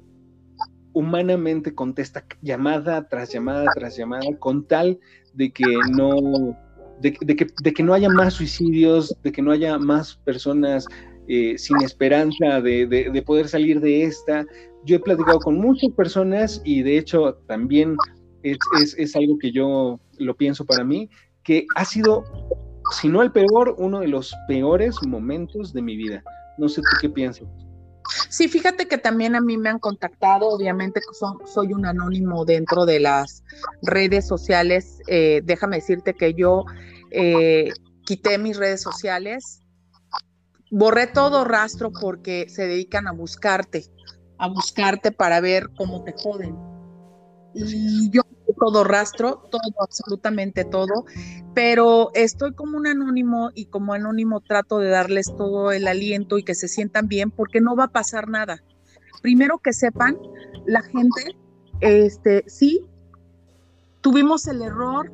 humanamente 0.92 1.74
contesta 1.74 2.24
llamada 2.40 3.06
tras 3.08 3.30
llamada 3.30 3.66
tras 3.74 3.96
llamada 3.96 4.24
con 4.38 4.66
tal 4.66 4.98
de 5.34 5.52
que 5.52 5.64
no 5.94 6.56
de, 7.00 7.12
que, 7.12 7.46
de 7.62 7.72
que 7.72 7.82
no 7.82 7.92
haya 7.92 8.08
más 8.08 8.34
suicidios, 8.34 9.14
de 9.22 9.30
que 9.30 9.42
no 9.42 9.52
haya 9.52 9.78
más 9.78 10.16
personas 10.24 10.86
eh, 11.28 11.58
sin 11.58 11.82
esperanza 11.82 12.60
de, 12.60 12.86
de, 12.86 13.22
poder 13.22 13.48
salir 13.48 13.80
de 13.80 14.04
esta, 14.04 14.46
yo 14.86 14.96
he 14.96 15.00
platicado 15.00 15.40
con 15.40 15.58
muchas 15.58 15.90
personas 15.92 16.62
y 16.64 16.82
de 16.82 16.98
hecho 16.98 17.34
también 17.46 17.96
es, 18.42 19.16
algo 19.16 19.36
que 19.38 19.50
yo 19.50 19.98
lo 20.18 20.36
pienso 20.36 20.64
para 20.64 20.84
mí, 20.84 21.10
que 21.42 21.66
ha 21.74 21.84
sido, 21.84 22.24
si 22.92 23.08
no 23.08 23.22
el 23.22 23.32
peor, 23.32 23.74
uno 23.78 24.00
de 24.00 24.08
los 24.08 24.32
peores 24.46 24.96
momentos 25.06 25.72
de 25.72 25.82
mi 25.82 25.96
vida. 25.96 26.22
No 26.56 26.68
sé 26.68 26.80
tú 26.80 26.88
qué 27.00 27.10
piensas. 27.10 27.48
Sí, 28.30 28.46
fíjate 28.46 28.86
que 28.86 28.98
también 28.98 29.34
a 29.34 29.40
mí 29.40 29.56
me 29.56 29.68
han 29.68 29.80
contactado, 29.80 30.48
obviamente 30.48 31.00
soy 31.44 31.72
un 31.72 31.84
anónimo 31.84 32.44
dentro 32.44 32.86
de 32.86 33.00
las 33.00 33.42
redes 33.82 34.28
sociales. 34.28 35.00
Eh, 35.08 35.40
déjame 35.44 35.76
decirte 35.76 36.14
que 36.14 36.32
yo 36.34 36.64
eh, 37.10 37.70
quité 38.04 38.38
mis 38.38 38.56
redes 38.56 38.80
sociales, 38.80 39.62
borré 40.70 41.08
todo 41.08 41.44
rastro 41.44 41.90
porque 42.00 42.46
se 42.48 42.66
dedican 42.68 43.08
a 43.08 43.12
buscarte 43.12 43.84
a 44.38 44.48
buscarte 44.48 45.12
para 45.12 45.40
ver 45.40 45.70
cómo 45.76 46.04
te 46.04 46.12
joden. 46.12 46.56
Y 47.54 48.10
yo 48.10 48.22
todo 48.58 48.84
rastro, 48.84 49.42
todo, 49.50 49.60
absolutamente 49.80 50.64
todo, 50.64 51.04
pero 51.54 52.10
estoy 52.14 52.54
como 52.54 52.76
un 52.76 52.86
anónimo 52.86 53.50
y 53.54 53.66
como 53.66 53.92
anónimo 53.92 54.40
trato 54.40 54.78
de 54.78 54.88
darles 54.88 55.34
todo 55.36 55.72
el 55.72 55.86
aliento 55.86 56.38
y 56.38 56.42
que 56.42 56.54
se 56.54 56.68
sientan 56.68 57.08
bien 57.08 57.30
porque 57.30 57.60
no 57.60 57.76
va 57.76 57.84
a 57.84 57.92
pasar 57.92 58.28
nada. 58.28 58.62
Primero 59.22 59.58
que 59.58 59.72
sepan, 59.72 60.16
la 60.66 60.82
gente, 60.82 61.36
este, 61.80 62.44
sí, 62.46 62.86
tuvimos 64.00 64.46
el 64.46 64.62
error 64.62 65.12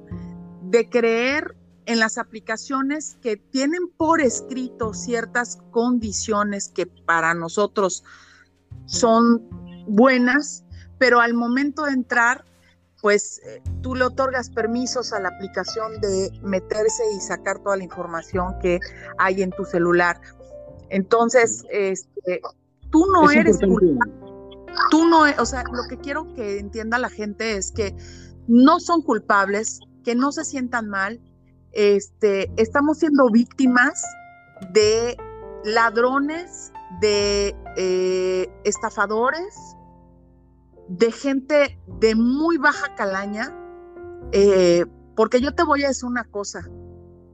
de 0.62 0.88
creer 0.88 1.56
en 1.86 1.98
las 1.98 2.18
aplicaciones 2.18 3.16
que 3.20 3.36
tienen 3.36 3.88
por 3.96 4.20
escrito 4.20 4.94
ciertas 4.94 5.58
condiciones 5.70 6.68
que 6.68 6.86
para 6.86 7.34
nosotros 7.34 8.04
son 8.86 9.48
buenas, 9.86 10.64
pero 10.98 11.20
al 11.20 11.34
momento 11.34 11.84
de 11.84 11.92
entrar, 11.92 12.44
pues 13.00 13.40
eh, 13.44 13.60
tú 13.82 13.96
le 13.96 14.04
otorgas 14.04 14.48
permisos 14.48 15.12
a 15.12 15.20
la 15.20 15.28
aplicación 15.30 16.00
de 16.00 16.30
meterse 16.42 17.02
y 17.16 17.20
sacar 17.20 17.58
toda 17.58 17.76
la 17.76 17.84
información 17.84 18.54
que 18.60 18.78
hay 19.18 19.42
en 19.42 19.50
tu 19.50 19.64
celular. 19.64 20.20
Entonces, 20.88 21.64
este, 21.70 22.40
tú 22.90 23.06
no 23.12 23.30
eres 23.30 23.58
culpable. 23.58 24.12
Tú 24.90 25.06
no, 25.06 25.26
e, 25.26 25.34
o 25.38 25.44
sea, 25.44 25.64
lo 25.64 25.88
que 25.88 25.98
quiero 25.98 26.32
que 26.34 26.58
entienda 26.58 26.98
la 26.98 27.10
gente 27.10 27.56
es 27.56 27.72
que 27.72 27.94
no 28.46 28.78
son 28.78 29.02
culpables, 29.02 29.80
que 30.04 30.14
no 30.14 30.32
se 30.32 30.44
sientan 30.44 30.88
mal. 30.88 31.20
Este, 31.72 32.50
estamos 32.56 32.98
siendo 32.98 33.30
víctimas 33.30 34.02
de 34.72 35.16
ladrones 35.64 36.72
de 37.00 37.56
eh, 37.76 38.48
estafadores, 38.64 39.76
de 40.88 41.12
gente 41.12 41.80
de 41.86 42.14
muy 42.14 42.58
baja 42.58 42.94
calaña, 42.94 43.56
eh, 44.32 44.84
porque 45.16 45.40
yo 45.40 45.54
te 45.54 45.62
voy 45.62 45.84
a 45.84 45.88
decir 45.88 46.04
una 46.04 46.24
cosa, 46.24 46.68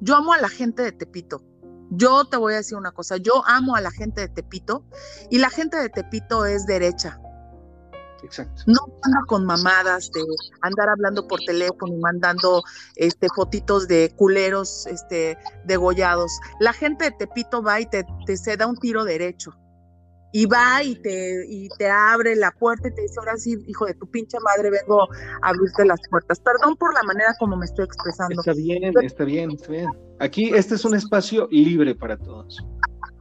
yo 0.00 0.16
amo 0.16 0.32
a 0.32 0.38
la 0.38 0.48
gente 0.48 0.82
de 0.82 0.92
Tepito, 0.92 1.42
yo 1.90 2.24
te 2.24 2.36
voy 2.36 2.54
a 2.54 2.56
decir 2.56 2.76
una 2.76 2.92
cosa, 2.92 3.16
yo 3.16 3.42
amo 3.46 3.76
a 3.76 3.80
la 3.80 3.90
gente 3.90 4.22
de 4.22 4.28
Tepito 4.28 4.84
y 5.30 5.38
la 5.38 5.50
gente 5.50 5.76
de 5.78 5.88
Tepito 5.88 6.44
es 6.44 6.66
derecha, 6.66 7.20
Exacto. 8.22 8.62
No 8.66 8.80
anda 9.02 9.20
con 9.26 9.44
mamadas 9.44 10.10
de 10.12 10.22
andar 10.62 10.88
hablando 10.88 11.26
por 11.26 11.40
teléfono 11.40 11.94
y 11.94 11.98
mandando 11.98 12.62
este 12.96 13.28
fotitos 13.34 13.88
de 13.88 14.12
culeros 14.16 14.86
este 14.86 15.38
degollados. 15.64 16.30
La 16.60 16.72
gente 16.72 17.06
de 17.06 17.10
Tepito 17.12 17.62
va 17.62 17.80
y 17.80 17.86
te, 17.86 18.04
te 18.26 18.36
se 18.36 18.56
da 18.56 18.66
un 18.66 18.76
tiro 18.76 19.04
derecho. 19.04 19.52
Y 20.30 20.44
va 20.44 20.82
y 20.82 20.94
te, 20.96 21.46
y 21.48 21.68
te 21.78 21.88
abre 21.88 22.36
la 22.36 22.50
puerta 22.50 22.88
y 22.88 22.94
te 22.94 23.00
dice, 23.00 23.14
ahora 23.18 23.38
sí, 23.38 23.56
hijo 23.66 23.86
de 23.86 23.94
tu 23.94 24.10
pinche 24.10 24.36
madre, 24.40 24.70
vengo 24.70 25.04
a 25.04 25.48
abrirte 25.48 25.86
las 25.86 26.00
puertas. 26.10 26.38
Perdón 26.40 26.76
por 26.76 26.92
la 26.92 27.02
manera 27.02 27.34
como 27.38 27.56
me 27.56 27.64
estoy 27.64 27.86
expresando. 27.86 28.38
Está 28.38 28.52
bien, 28.52 28.84
está 28.84 29.24
bien, 29.24 29.52
está 29.52 29.72
bien. 29.72 29.88
Aquí 30.20 30.50
este 30.54 30.74
es 30.74 30.84
un 30.84 30.94
espacio 30.94 31.48
libre 31.50 31.94
para 31.94 32.18
todos. 32.18 32.62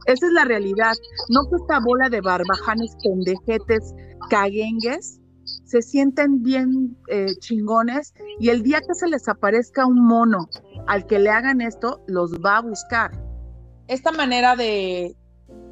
Esa 0.08 0.26
es 0.26 0.32
la 0.32 0.44
realidad. 0.44 0.94
No 1.28 1.48
que 1.50 1.56
esta 1.56 1.80
bola 1.80 2.08
de 2.08 2.22
barbajanes 2.22 2.96
pendejetes 3.02 3.94
caguengues 4.30 5.20
se 5.66 5.82
sienten 5.82 6.42
bien 6.42 6.96
eh, 7.08 7.34
chingones 7.40 8.14
y 8.40 8.48
el 8.48 8.62
día 8.62 8.80
que 8.80 8.94
se 8.94 9.06
les 9.06 9.28
aparezca 9.28 9.84
un 9.84 10.02
mono 10.02 10.48
al 10.86 11.06
que 11.06 11.18
le 11.18 11.28
hagan 11.28 11.60
esto, 11.60 12.00
los 12.06 12.32
va 12.32 12.56
a 12.56 12.62
buscar. 12.62 13.10
Esta 13.86 14.10
manera 14.10 14.56
de 14.56 15.14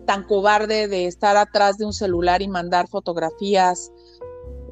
tan 0.05 0.25
cobarde 0.25 0.87
de 0.87 1.07
estar 1.07 1.39
atrás 1.39 1.79
de 1.79 1.87
un 1.87 1.95
celular 1.95 2.43
y 2.43 2.49
mandar 2.49 2.89
fotografías. 2.89 3.91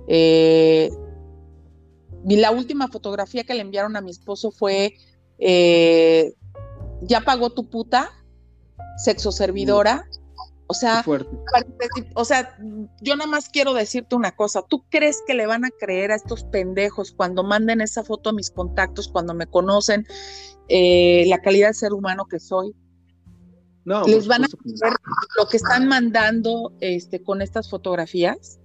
Eh, 0.09 0.91
y 2.29 2.37
la 2.37 2.51
última 2.51 2.89
fotografía 2.89 3.45
que 3.45 3.55
le 3.55 3.63
enviaron 3.63 3.97
a 3.97 4.03
mi 4.03 4.11
esposo 4.11 4.51
fue, 4.51 4.93
eh, 5.39 6.35
ya 7.01 7.23
pagó 7.23 7.49
tu 7.49 7.71
puta, 7.71 8.11
sexo 8.97 9.33
servidora. 9.33 10.07
O 10.67 10.75
sea, 10.75 11.05
o 12.15 12.25
sea, 12.25 12.57
yo 13.03 13.17
nada 13.17 13.31
más 13.31 13.51
quiero 13.51 13.75
decirte 13.75 14.17
una 14.17 14.35
cosa. 14.35 14.63
¿Tú 14.67 14.85
crees 14.89 15.23
que 15.27 15.35
le 15.35 15.47
van 15.47 15.65
a 15.65 15.71
creer 15.71 16.11
a 16.11 16.15
estos 16.15 16.45
pendejos 16.45 17.13
cuando 17.13 17.45
manden 17.45 17.83
esa 17.83 18.03
foto 18.03 18.31
a 18.31 18.33
mis 18.33 18.51
contactos, 18.51 19.09
cuando 19.09 19.35
me 19.35 19.47
conocen 19.47 20.07
eh, 20.69 21.25
la 21.29 21.43
calidad 21.43 21.69
de 21.69 21.75
ser 21.75 21.93
humano 21.93 22.25
que 22.25 22.41
soy? 22.41 22.75
No, 23.85 24.05
les 24.05 24.27
van 24.27 24.45
a 24.45 24.47
ver 24.81 24.95
lo 25.39 25.47
que 25.49 25.59
están 25.59 25.87
mandando 25.87 26.73
este, 26.81 27.23
con 27.23 27.43
estas 27.43 27.69
fotografías. 27.69 28.59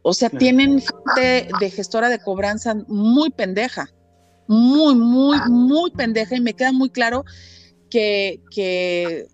O 0.00 0.14
sea, 0.14 0.30
tienen 0.30 0.80
gente 0.80 1.48
de 1.60 1.70
gestora 1.70 2.08
de 2.08 2.20
cobranza 2.20 2.74
muy 2.88 3.28
pendeja, 3.30 3.90
muy, 4.48 4.94
muy, 4.94 5.36
muy 5.50 5.90
pendeja, 5.90 6.36
y 6.36 6.40
me 6.40 6.54
queda 6.54 6.72
muy 6.72 6.88
claro 6.88 7.24
que, 7.90 8.42
que 8.50 9.28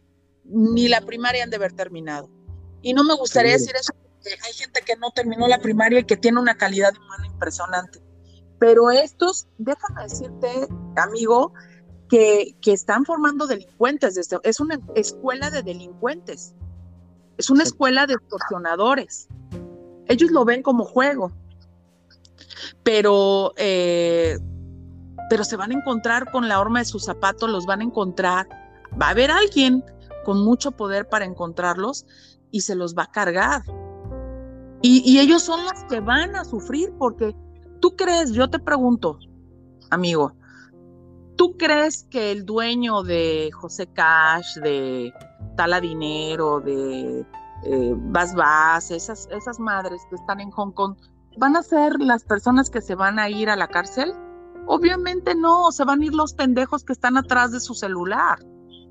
ni 0.45 0.89
la 0.89 1.01
primaria 1.01 1.45
han 1.45 1.51
de 1.51 1.57
haber 1.57 1.73
terminado. 1.73 2.31
Y 2.83 2.95
no 2.95 3.05
me 3.05 3.15
gustaría 3.15 3.53
decir 3.53 3.75
eso 3.77 3.93
porque 3.95 4.31
hay 4.45 4.53
gente 4.53 4.83
que 4.85 4.97
no 4.97 5.11
terminó 5.11 5.47
la 5.49 5.59
primaria 5.59 6.01
y 6.01 6.05
que 6.05 6.17
tiene 6.17 6.41
una 6.41 6.57
calidad 6.57 6.93
humana 6.97 7.27
impresionante. 7.27 8.01
Pero 8.59 8.91
estos, 8.91 9.49
déjame 9.59 10.05
decirte, 10.05 10.69
amigo, 10.97 11.53
que, 12.09 12.55
están 12.67 13.05
formando 13.05 13.47
delincuentes. 13.47 14.19
Es 14.43 14.61
una 14.61 14.79
escuela 14.95 15.51
de 15.51 15.63
delincuentes. 15.63 16.55
Es 17.39 17.51
una 17.51 17.63
escuela 17.63 18.07
de 18.07 18.15
extorsionadores. 18.15 19.29
Ellos 20.09 20.31
lo 20.31 20.45
ven 20.45 20.63
como 20.63 20.85
juego. 20.85 21.33
Pero, 22.83 23.55
eh, 23.57 24.39
pero 25.33 25.45
se 25.45 25.57
van 25.57 25.71
a 25.71 25.75
encontrar 25.75 26.31
con 26.31 26.47
la 26.47 26.61
horma 26.61 26.81
de 26.81 26.85
sus 26.85 27.07
zapatos, 27.07 27.49
los 27.49 27.65
van 27.65 27.81
a 27.81 27.85
encontrar. 27.85 28.47
Va 29.01 29.07
a 29.07 29.11
haber 29.13 29.31
alguien 29.31 29.83
con 30.27 30.45
mucho 30.45 30.73
poder 30.73 31.09
para 31.09 31.25
encontrarlos 31.25 32.05
y 32.51 32.61
se 32.61 32.75
los 32.75 32.95
va 32.95 33.05
a 33.05 33.11
cargar. 33.11 33.63
Y, 34.83 35.19
ellos 35.19 35.41
son 35.41 35.65
los 35.65 35.85
que 35.89 36.01
van 36.01 36.37
a 36.37 36.45
sufrir 36.45 36.93
porque 36.99 37.35
tú 37.81 37.97
crees, 37.97 38.33
yo 38.33 38.51
te 38.51 38.59
pregunto, 38.59 39.19
amigo, 39.89 40.35
¿Tú 41.37 41.57
crees 41.57 42.07
que 42.11 42.31
el 42.31 42.45
dueño 42.45 43.03
de 43.03 43.49
José 43.55 43.87
Cash, 43.87 44.57
de 44.57 45.15
Tala 45.57 45.81
Dinero, 45.81 46.61
de 46.61 47.25
eh, 47.65 47.95
Bas 47.97 48.35
Bas, 48.35 48.91
esas, 48.91 49.29
esas 49.31 49.59
madres 49.59 50.03
que 50.11 50.17
están 50.17 50.41
en 50.41 50.51
Hong 50.51 50.73
Kong, 50.73 50.95
van 51.39 51.57
a 51.57 51.63
ser 51.63 51.99
las 52.01 52.23
personas 52.23 52.69
que 52.69 52.83
se 52.83 52.95
van 52.95 53.19
a 53.19 53.31
ir 53.31 53.49
a 53.49 53.57
la 53.57 53.69
cárcel? 53.69 54.13
Obviamente 54.67 55.35
no, 55.35 55.73
se 55.73 55.85
van 55.85 56.03
a 56.03 56.05
ir 56.05 56.15
los 56.15 56.35
pendejos 56.35 56.85
que 56.85 56.93
están 56.93 57.17
atrás 57.17 57.53
de 57.53 57.61
su 57.61 57.75
celular. 57.75 58.39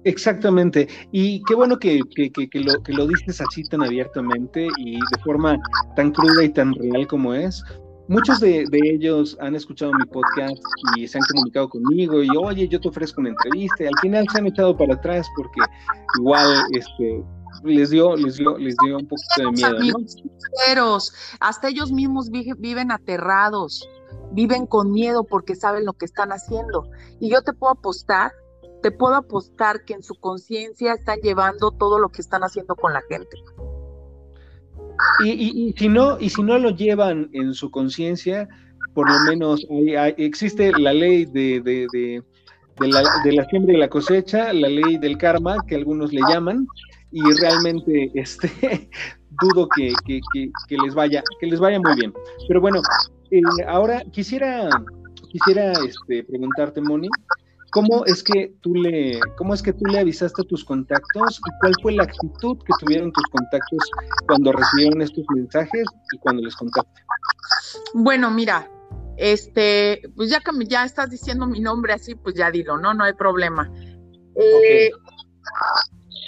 Exactamente, 0.03 0.88
y 1.12 1.43
qué 1.43 1.53
bueno 1.53 1.77
que, 1.77 2.01
que, 2.15 2.31
que, 2.31 2.60
lo, 2.60 2.81
que 2.81 2.91
lo 2.91 3.05
dices 3.05 3.39
así 3.39 3.63
tan 3.65 3.84
abiertamente 3.84 4.67
y 4.79 4.93
de 4.93 5.23
forma 5.23 5.60
tan 5.95 6.12
cruda 6.12 6.43
y 6.43 6.49
tan 6.49 6.73
real 6.73 7.05
como 7.05 7.36
es, 7.36 7.63
Muchos 8.12 8.41
de, 8.41 8.65
ellos 8.71 9.38
han 9.39 9.55
escuchado 9.55 9.93
mi 9.93 10.05
podcast 10.05 10.62
y 10.97 11.07
se 11.07 11.17
han 11.17 11.23
comunicado 11.31 11.69
conmigo 11.69 12.21
y 12.21 12.27
oye, 12.38 12.67
yo 12.67 12.81
te 12.81 12.89
ofrezco 12.89 13.21
una 13.21 13.29
entrevista 13.29 13.86
y 13.86 13.88
al 13.88 13.99
final 14.01 14.25
se 14.29 14.39
han 14.39 14.47
echado 14.47 14.75
para 14.75 14.95
atrás 14.95 15.25
porque 15.38 15.62
igual 16.19 16.45
este 16.73 17.23
les 17.63 17.89
dio, 17.89 18.17
les 18.17 18.36
dio, 18.36 18.57
les 18.57 18.75
dio 18.84 18.97
un 18.97 19.07
poquito 19.07 19.38
de 19.38 19.51
miedo. 19.51 19.97
¿no? 20.75 20.97
Hasta 21.39 21.69
ellos 21.69 21.93
mismos 21.93 22.29
viven 22.29 22.91
aterrados, 22.91 23.88
viven 24.32 24.65
con 24.65 24.91
miedo 24.91 25.24
porque 25.24 25.56
saben 25.56 25.86
lo 25.86 25.94
que 25.94 26.06
están 26.06 26.32
haciendo. 26.32 26.89
Y 27.20 27.30
yo 27.30 27.41
te 27.41 27.54
puedo 27.54 27.74
apostar, 27.74 28.32
te 28.82 28.91
puedo 28.91 29.15
apostar 29.15 29.84
que 29.86 29.94
en 29.94 30.04
su 30.04 30.15
conciencia 30.15 30.94
están 30.94 31.20
llevando 31.22 31.72
todo 31.72 32.00
lo 32.00 32.10
que 32.10 32.22
están 32.22 32.41
haciendo 32.41 32.76
con 32.76 32.94
la 32.94 33.02
gente. 33.10 33.38
Y, 35.26 35.74
si 35.78 35.89
no, 35.89 36.20
y 36.20 36.30
si 36.30 36.44
no 36.44 36.58
lo 36.58 36.72
llevan 36.72 37.30
en 37.34 37.54
su 37.54 37.72
conciencia, 37.72 38.48
por 38.94 39.10
lo 39.10 39.20
menos 39.30 39.65
existe 40.17 40.72
la 40.78 40.94
ley 40.94 41.26
de, 41.26 41.62
de, 41.62 41.88
de, 41.91 42.88
la, 42.88 43.04
de 43.24 43.34
la 43.34 43.46
siembra 43.46 43.74
y 43.74 43.78
la 43.78 43.89
cosecha, 43.89 44.54
la 44.54 44.67
ley 44.67 44.98
del 44.98 45.17
karma, 45.17 45.58
que 45.67 45.76
algunos 45.76 46.12
le 46.13 46.22
llaman, 46.30 46.67
y 47.12 47.22
realmente 47.39 48.12
este, 48.15 48.89
dudo 49.41 49.67
que, 49.76 49.94
les 50.70 50.94
vaya, 50.94 51.24
que 51.39 51.48
les 51.48 51.60
vaya 51.60 51.80
muy 51.80 51.96
bien. 51.96 52.13
Pero 52.48 52.62
bueno, 52.62 52.82
eh, 53.32 53.41
ahora 53.67 54.04
quisiera, 54.12 54.70
quisiera 55.30 55.72
este, 55.72 56.24
preguntarte, 56.24 56.82
Moni, 56.82 57.10
¿Cómo 57.72 58.06
es 58.06 58.22
que 58.22 58.54
tú 58.62 58.76
le, 58.76 59.17
cómo 59.38 59.54
es 59.54 59.62
que 59.62 59.72
tú 59.72 59.86
le 59.86 60.00
avisaste 60.00 60.41
a 60.41 60.46
tus 60.46 60.65
contactos 60.65 61.39
y 61.39 61.60
cuál 61.62 61.74
fue 61.82 61.94
la 61.94 62.04
actitud 62.04 62.58
que 62.58 62.74
tuvieron 62.82 63.13
tus 63.13 63.24
contactos 63.32 63.89
cuando 64.28 64.52
recibieron 64.52 65.02
estos 65.02 65.24
mensajes 65.34 65.86
y 66.12 66.17
cuando 66.17 66.41
les 66.41 66.54
contaste? 66.58 67.02
Bueno, 67.94 68.30
mira, 68.30 68.70
este, 69.15 70.02
pues 70.17 70.30
ya 70.30 70.41
que 70.41 70.52
ya 70.65 70.84
estás 70.84 71.12
diciendo 71.12 71.48
mi 71.48 71.62
nombre 71.62 71.94
así, 71.94 72.13
pues 72.15 72.36
ya 72.36 72.52
dilo, 72.52 72.78
no, 72.78 72.94
no 72.94 73.06
hay 73.06 73.13
problema. 73.13 73.72
Eh, 74.36 74.91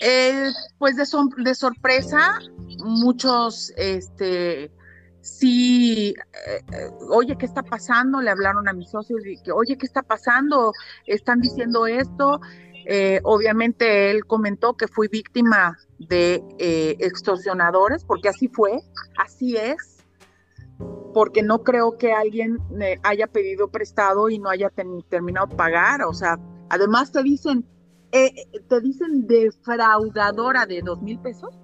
eh, 0.01 0.49
pues 0.77 0.95
de, 0.95 1.05
de 1.43 1.55
sorpresa, 1.55 2.39
muchos, 2.85 3.73
este, 3.75 4.71
sí, 5.23 6.13
eh, 6.45 6.61
eh, 6.73 6.89
oye, 7.09 7.37
¿qué 7.37 7.45
está 7.45 7.63
pasando? 7.63 8.21
Le 8.21 8.29
hablaron 8.29 8.67
a 8.67 8.73
mis 8.73 8.89
socios 8.89 9.25
y 9.25 9.41
que, 9.41 9.51
oye, 9.51 9.77
¿qué 9.77 9.85
está 9.85 10.03
pasando? 10.03 10.73
Están 11.07 11.39
diciendo 11.39 11.87
esto. 11.87 12.41
Eh, 12.85 13.21
obviamente 13.23 14.11
él 14.11 14.25
comentó 14.25 14.75
que 14.75 14.89
fui 14.89 15.07
víctima 15.07 15.77
de 15.97 16.43
extorsionadores, 16.99 18.03
porque 18.03 18.27
así 18.27 18.49
fue, 18.49 18.81
así 19.17 19.55
es, 19.55 20.03
porque 21.13 21.41
no 21.41 21.63
creo 21.63 21.97
que 21.97 22.11
alguien 22.11 22.59
haya 23.03 23.27
pedido 23.27 23.69
prestado 23.69 24.29
y 24.29 24.37
no 24.37 24.49
haya 24.49 24.69
terminado 25.07 25.47
pagar, 25.55 26.01
o 26.03 26.13
sea, 26.13 26.37
además 26.69 27.13
te 27.13 27.23
dicen, 27.23 27.65
te 28.11 28.81
dicen 28.81 29.27
defraudadora 29.27 30.65
de 30.65 30.81
dos 30.81 31.01
mil 31.01 31.19
pesos 31.19 31.62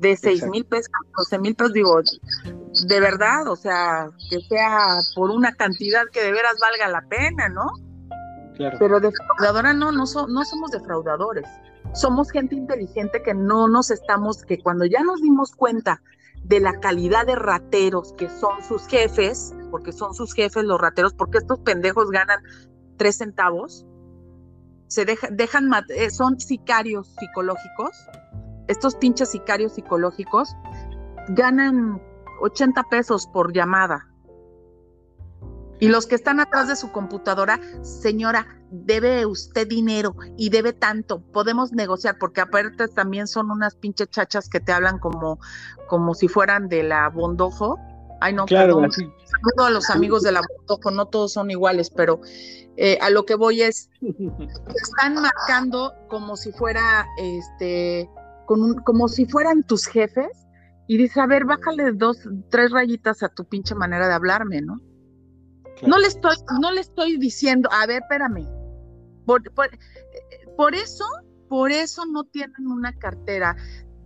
de 0.00 0.16
seis 0.16 0.46
mil 0.46 0.64
pesos, 0.64 0.90
doce 1.16 1.38
mil 1.38 1.54
pesos, 1.54 1.72
digo, 1.72 2.00
de 2.86 3.00
verdad, 3.00 3.48
o 3.48 3.56
sea, 3.56 4.08
que 4.30 4.40
sea 4.42 4.98
por 5.14 5.30
una 5.30 5.54
cantidad 5.54 6.02
que 6.12 6.22
de 6.22 6.32
veras 6.32 6.56
valga 6.60 6.88
la 6.88 7.08
pena, 7.08 7.48
¿no? 7.48 7.66
Claro. 8.56 8.76
Pero 8.78 9.00
defraudadora 9.00 9.72
no, 9.72 9.92
no, 9.92 10.04
no 10.04 10.44
somos 10.44 10.70
defraudadores. 10.70 11.46
Somos 11.94 12.30
gente 12.30 12.54
inteligente 12.54 13.22
que 13.22 13.34
no 13.34 13.68
nos 13.68 13.90
estamos, 13.90 14.42
que 14.44 14.58
cuando 14.58 14.84
ya 14.84 15.02
nos 15.02 15.22
dimos 15.22 15.52
cuenta 15.52 16.02
de 16.42 16.60
la 16.60 16.78
calidad 16.80 17.26
de 17.26 17.36
rateros 17.36 18.12
que 18.14 18.28
son 18.28 18.62
sus 18.62 18.86
jefes, 18.86 19.54
porque 19.70 19.92
son 19.92 20.14
sus 20.14 20.34
jefes 20.34 20.64
los 20.64 20.80
rateros, 20.80 21.14
porque 21.14 21.38
estos 21.38 21.58
pendejos 21.60 22.10
ganan 22.10 22.40
tres 22.96 23.16
centavos, 23.16 23.86
se 24.88 25.04
dejan, 25.04 25.70
eh, 25.88 26.10
son 26.10 26.38
sicarios 26.38 27.14
psicológicos, 27.18 27.90
estos 28.68 28.94
pinches 28.96 29.30
sicarios 29.30 29.74
psicológicos 29.74 30.54
ganan 31.28 32.00
80 32.40 32.82
pesos 32.84 33.26
por 33.26 33.52
llamada. 33.52 34.08
Y 35.78 35.88
los 35.88 36.06
que 36.06 36.14
están 36.14 36.40
atrás 36.40 36.68
de 36.68 36.76
su 36.76 36.90
computadora, 36.90 37.60
señora, 37.82 38.46
debe 38.70 39.26
usted 39.26 39.68
dinero 39.68 40.16
y 40.36 40.48
debe 40.48 40.72
tanto, 40.72 41.20
podemos 41.20 41.72
negociar, 41.72 42.16
porque 42.18 42.40
aparte 42.40 42.88
también 42.88 43.26
son 43.26 43.50
unas 43.50 43.74
pinches 43.76 44.08
chachas 44.08 44.48
que 44.48 44.60
te 44.60 44.72
hablan 44.72 44.98
como, 44.98 45.38
como 45.86 46.14
si 46.14 46.28
fueran 46.28 46.68
de 46.68 46.82
la 46.82 47.08
Bondojo. 47.10 47.78
Ay, 48.20 48.32
no, 48.32 48.46
claro, 48.46 48.80
Saludo 48.90 49.66
a 49.66 49.70
los 49.70 49.90
amigos 49.90 50.22
de 50.22 50.32
la 50.32 50.40
Bondojo, 50.40 50.90
no 50.90 51.06
todos 51.06 51.34
son 51.34 51.50
iguales, 51.50 51.90
pero 51.90 52.20
eh, 52.78 52.98
a 53.02 53.10
lo 53.10 53.26
que 53.26 53.34
voy 53.34 53.60
es, 53.60 53.90
están 54.00 55.14
marcando 55.14 55.92
como 56.08 56.36
si 56.36 56.52
fuera 56.52 57.06
este 57.18 58.08
como 58.46 59.08
si 59.08 59.26
fueran 59.26 59.62
tus 59.62 59.86
jefes 59.86 60.46
y 60.88 60.96
dice, 60.96 61.20
a 61.20 61.26
ver, 61.26 61.44
bájale 61.44 61.92
dos, 61.92 62.18
tres 62.48 62.70
rayitas 62.70 63.22
a 63.22 63.28
tu 63.28 63.44
pinche 63.44 63.74
manera 63.74 64.06
de 64.06 64.14
hablarme, 64.14 64.62
¿no? 64.62 64.80
No 65.86 65.98
le 65.98 66.06
estoy, 66.06 66.36
no 66.60 66.70
le 66.72 66.80
estoy 66.80 67.18
diciendo, 67.18 67.68
a 67.72 67.86
ver, 67.86 68.02
espérame. 68.02 68.48
Por, 69.26 69.42
por, 70.56 70.74
eso, 70.74 71.04
por 71.48 71.72
eso 71.72 72.06
no 72.06 72.24
tienen 72.24 72.66
una 72.66 72.92
cartera 72.94 73.56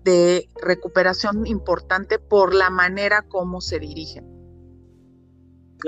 de 0.02 0.48
recuperación 0.62 1.46
importante 1.46 2.18
por 2.18 2.54
la 2.54 2.70
manera 2.70 3.22
como 3.22 3.60
se 3.60 3.78
dirigen. 3.78 4.26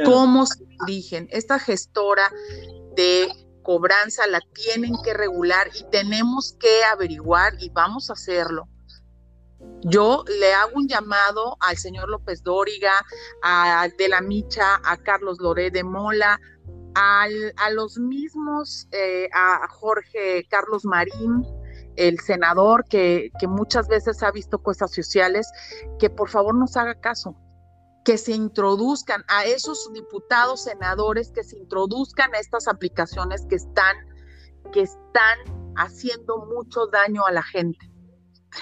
Cómo 0.05 0.47
se 0.47 0.65
dirigen. 0.87 1.27
Esta 1.31 1.59
gestora 1.59 2.31
de 2.95 3.29
cobranza 3.63 4.27
la 4.27 4.41
tienen 4.53 4.95
que 5.05 5.15
regular 5.15 5.69
y 5.79 5.85
tenemos 5.91 6.57
que 6.59 6.85
averiguar 6.85 7.55
y 7.59 7.71
vamos 7.71 8.11
a 8.11 8.15
hacerlo. 8.15 8.69
Yo 9.85 10.25
le 10.41 10.55
hago 10.55 10.73
un 10.75 10.89
llamado 10.89 11.57
al 11.61 11.77
señor 11.77 12.09
López 12.09 12.43
Dóriga, 12.43 12.93
a 13.43 13.89
De 13.97 14.09
la 14.09 14.21
Micha, 14.21 14.81
a 14.85 14.97
Carlos 14.97 15.39
Loré 15.41 15.71
de 15.71 15.85
Mola, 15.85 16.41
a 16.95 17.71
los 17.73 17.99
mismos, 17.99 18.87
eh, 18.93 19.29
a 19.33 19.67
Jorge 19.69 20.47
Carlos 20.49 20.85
Marín, 20.85 21.45
el 21.97 22.19
senador 22.21 22.85
que, 22.89 23.31
que 23.39 23.49
muchas 23.49 23.89
veces 23.89 24.23
ha 24.23 24.31
visto 24.31 24.63
cosas 24.63 24.93
sociales, 24.93 25.51
que 25.99 26.11
por 26.11 26.29
favor 26.29 26.55
nos 26.55 26.77
haga 26.77 26.95
caso, 27.01 27.37
que 28.05 28.19
se 28.19 28.33
introduzcan 28.33 29.23
a 29.29 29.45
esos 29.45 29.91
diputados, 29.93 30.65
senadores, 30.65 31.31
que 31.31 31.45
se 31.45 31.57
introduzcan 31.57 32.35
a 32.35 32.39
estas 32.39 32.69
aplicaciones 32.69 33.47
que 33.49 33.57
están, 33.57 33.97
que 34.73 34.83
están 34.83 35.39
haciendo 35.77 36.47
mucho 36.47 36.87
daño 36.87 37.25
a 37.27 37.33
la 37.33 37.43
gente. 37.43 37.91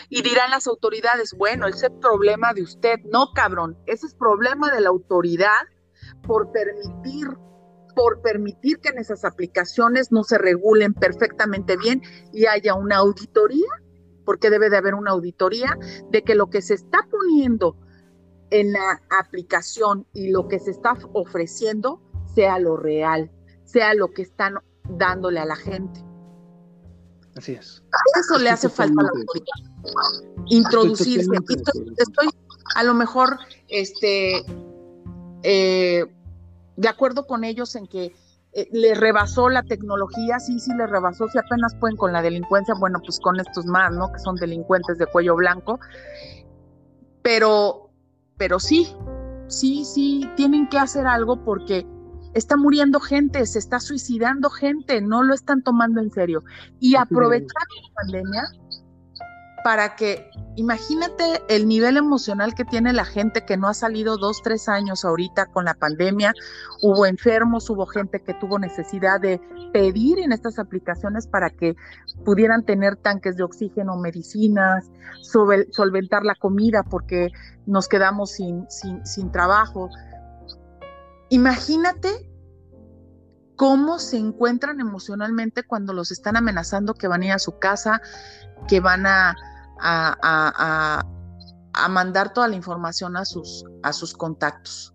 Y 0.08 0.22
dirán 0.22 0.50
las 0.50 0.66
autoridades, 0.66 1.34
bueno, 1.36 1.66
ese 1.66 1.86
es 1.86 1.92
problema 2.00 2.52
de 2.52 2.62
usted. 2.62 2.96
No, 3.10 3.32
cabrón, 3.34 3.76
ese 3.86 4.06
es 4.06 4.14
problema 4.14 4.70
de 4.70 4.80
la 4.80 4.90
autoridad 4.90 5.62
por 6.22 6.52
permitir 6.52 7.28
por 7.94 8.22
permitir 8.22 8.78
que 8.78 8.90
en 8.90 8.98
esas 8.98 9.24
aplicaciones 9.24 10.12
no 10.12 10.22
se 10.22 10.38
regulen 10.38 10.94
perfectamente 10.94 11.76
bien 11.76 12.00
y 12.32 12.46
haya 12.46 12.74
una 12.74 12.98
auditoría, 12.98 13.68
porque 14.24 14.48
debe 14.48 14.70
de 14.70 14.76
haber 14.76 14.94
una 14.94 15.10
auditoría 15.10 15.76
de 16.08 16.22
que 16.22 16.34
lo 16.34 16.48
que 16.48 16.62
se 16.62 16.74
está 16.74 17.06
poniendo 17.10 17.76
en 18.50 18.72
la 18.72 19.00
aplicación 19.20 20.06
y 20.12 20.30
lo 20.30 20.48
que 20.48 20.58
se 20.58 20.70
está 20.70 20.96
ofreciendo 21.12 22.00
sea 22.34 22.58
lo 22.58 22.76
real, 22.76 23.30
sea 23.64 23.94
lo 23.94 24.10
que 24.10 24.22
están 24.22 24.54
dándole 24.88 25.40
a 25.40 25.44
la 25.44 25.56
gente. 25.56 26.04
Así 27.36 27.52
es. 27.52 27.82
Eso 28.18 28.38
le 28.38 28.50
hace 28.50 28.68
falta 28.68 29.00
a 29.00 29.04
la 29.04 29.10
autoridad. 29.10 30.26
Introducirse. 30.46 31.30
Estoy, 31.96 32.28
a 32.74 32.82
lo 32.82 32.94
mejor, 32.94 33.38
este, 33.68 34.44
eh, 35.42 36.04
de 36.76 36.88
acuerdo 36.88 37.26
con 37.26 37.44
ellos 37.44 37.76
en 37.76 37.86
que 37.86 38.14
eh, 38.52 38.68
le 38.72 38.94
rebasó 38.94 39.48
la 39.48 39.62
tecnología, 39.62 40.40
sí, 40.40 40.58
sí 40.58 40.74
le 40.74 40.86
rebasó, 40.86 41.28
si 41.28 41.38
apenas 41.38 41.74
pueden 41.76 41.96
con 41.96 42.12
la 42.12 42.20
delincuencia, 42.20 42.74
bueno, 42.78 43.00
pues 43.04 43.20
con 43.20 43.38
estos 43.38 43.64
más, 43.66 43.92
¿no? 43.92 44.12
Que 44.12 44.18
son 44.18 44.34
delincuentes 44.36 44.98
de 44.98 45.06
cuello 45.06 45.36
blanco. 45.36 45.78
Pero, 47.22 47.89
pero 48.40 48.58
sí, 48.58 48.88
sí, 49.48 49.84
sí, 49.84 50.26
tienen 50.34 50.66
que 50.66 50.78
hacer 50.78 51.06
algo 51.06 51.44
porque 51.44 51.86
está 52.32 52.56
muriendo 52.56 52.98
gente, 52.98 53.44
se 53.44 53.58
está 53.58 53.80
suicidando 53.80 54.48
gente, 54.48 55.02
no 55.02 55.22
lo 55.22 55.34
están 55.34 55.62
tomando 55.62 56.00
en 56.00 56.10
serio. 56.10 56.42
Y 56.80 56.96
aprovechar 56.96 57.62
la 57.82 57.94
pandemia 58.02 58.42
para 59.62 59.96
que, 59.96 60.30
imagínate 60.56 61.42
el 61.48 61.68
nivel 61.68 61.96
emocional 61.96 62.54
que 62.54 62.64
tiene 62.64 62.92
la 62.92 63.04
gente 63.04 63.44
que 63.44 63.56
no 63.56 63.68
ha 63.68 63.74
salido 63.74 64.16
dos, 64.16 64.42
tres 64.42 64.68
años 64.68 65.04
ahorita 65.04 65.46
con 65.46 65.64
la 65.66 65.74
pandemia, 65.74 66.32
hubo 66.82 67.06
enfermos, 67.06 67.68
hubo 67.70 67.86
gente 67.86 68.22
que 68.22 68.34
tuvo 68.34 68.58
necesidad 68.58 69.20
de 69.20 69.40
pedir 69.72 70.18
en 70.18 70.32
estas 70.32 70.58
aplicaciones 70.58 71.26
para 71.26 71.50
que 71.50 71.76
pudieran 72.24 72.64
tener 72.64 72.96
tanques 72.96 73.36
de 73.36 73.42
oxígeno, 73.42 73.96
medicinas, 73.96 74.90
solventar 75.22 76.24
la 76.24 76.34
comida 76.34 76.82
porque 76.82 77.30
nos 77.66 77.88
quedamos 77.88 78.32
sin, 78.32 78.66
sin, 78.70 79.30
trabajo. 79.30 79.88
Imagínate 81.28 82.08
cómo 83.56 83.98
se 83.98 84.16
encuentran 84.16 84.80
emocionalmente 84.80 85.62
cuando 85.62 85.92
los 85.92 86.10
están 86.10 86.36
amenazando 86.36 86.94
que 86.94 87.08
van 87.08 87.22
a 87.22 87.26
ir 87.26 87.32
a 87.32 87.38
su 87.38 87.58
casa, 87.58 88.00
que 88.68 88.80
van 88.80 89.06
a, 89.06 89.36
a, 89.80 91.02
mandar 91.88 92.32
toda 92.32 92.48
la 92.48 92.56
información 92.56 93.16
a 93.16 93.24
sus, 93.24 93.64
a 93.82 93.92
sus 93.92 94.12
contactos. 94.12 94.94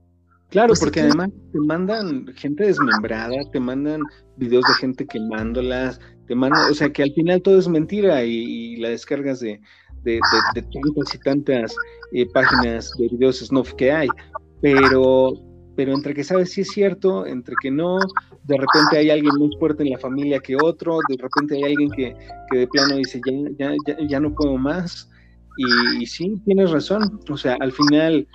Claro, 0.50 0.70
pues 0.70 0.80
porque 0.80 1.02
además 1.02 1.32
te 1.52 1.60
mandan 1.60 2.28
gente 2.36 2.66
desmembrada, 2.66 3.36
te 3.52 3.60
mandan 3.60 4.02
videos 4.38 4.64
de 4.68 4.74
gente 4.76 5.06
quemándolas, 5.06 6.00
te 6.28 6.36
mandan, 6.36 6.72
o 6.72 6.74
sea 6.74 6.90
que 6.94 7.04
al 7.04 7.12
final 7.14 7.42
todo 7.42 7.60
es 7.60 7.68
mentira 7.68 8.24
y, 8.24 8.78
la 8.78 8.90
descargas 8.90 9.40
de, 9.40 9.60
de, 10.04 10.20
tantas 10.54 11.16
y 11.16 11.20
tantas 11.20 11.76
eh, 12.14 12.26
páginas 12.34 12.92
de 12.98 13.08
videos 13.10 13.40
snuff 13.40 13.74
que 13.74 13.92
hay. 13.92 14.08
Pero, 14.62 15.34
pero 15.76 15.94
entre 15.94 16.14
que 16.14 16.24
sabes 16.24 16.52
si 16.52 16.62
es 16.62 16.70
cierto, 16.70 17.26
entre 17.26 17.56
que 17.62 17.72
no, 17.72 17.98
de 18.44 18.58
repente 18.58 18.98
hay 18.98 19.10
alguien 19.10 19.34
muy 19.38 19.50
fuerte 19.58 19.84
en 19.84 19.90
la 19.92 19.98
familia 19.98 20.40
que 20.40 20.56
otro, 20.56 21.00
de 21.10 21.18
repente 21.18 21.56
hay 21.56 21.64
alguien 21.64 21.92
que, 21.92 22.16
de 22.52 22.68
plano 22.68 22.96
dice, 22.96 23.20
ya, 23.58 23.74
ya, 23.88 23.98
ya, 24.08 24.20
no 24.20 24.34
puedo 24.34 24.58
más. 24.58 25.10
Y, 26.00 26.06
sí, 26.06 26.42
tienes 26.46 26.72
razón. 26.72 27.20
O 27.30 27.38
sea, 27.38 27.58
al 27.62 27.72
final 27.72 28.28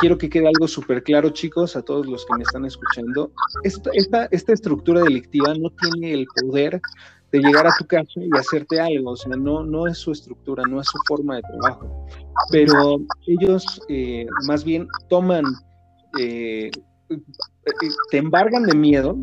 quiero 0.00 0.16
que 0.16 0.28
quede 0.28 0.46
algo 0.46 0.68
súper 0.68 1.02
claro, 1.02 1.30
chicos, 1.30 1.74
a 1.76 1.82
todos 1.82 2.06
los 2.06 2.24
que 2.24 2.36
me 2.36 2.42
están 2.42 2.64
escuchando. 2.64 3.32
Esta, 3.64 3.90
esta, 3.94 4.24
esta 4.26 4.52
estructura 4.52 5.02
delictiva 5.02 5.54
no 5.54 5.70
tiene 5.70 6.14
el 6.14 6.26
poder 6.40 6.80
de 7.32 7.40
llegar 7.40 7.66
a 7.66 7.72
tu 7.78 7.86
casa 7.86 8.12
y 8.16 8.28
hacerte 8.38 8.78
algo, 8.78 9.12
o 9.12 9.16
sea, 9.16 9.34
no, 9.36 9.64
no 9.64 9.86
es 9.86 9.98
su 9.98 10.12
estructura, 10.12 10.64
no 10.68 10.80
es 10.80 10.86
su 10.86 10.98
forma 11.08 11.36
de 11.36 11.42
trabajo, 11.42 12.06
pero 12.50 13.00
ellos 13.26 13.64
eh, 13.88 14.26
más 14.46 14.62
bien 14.64 14.86
toman, 15.08 15.44
eh, 16.18 16.70
te 18.10 18.18
embargan 18.18 18.64
de 18.64 18.74
miedo, 18.74 19.16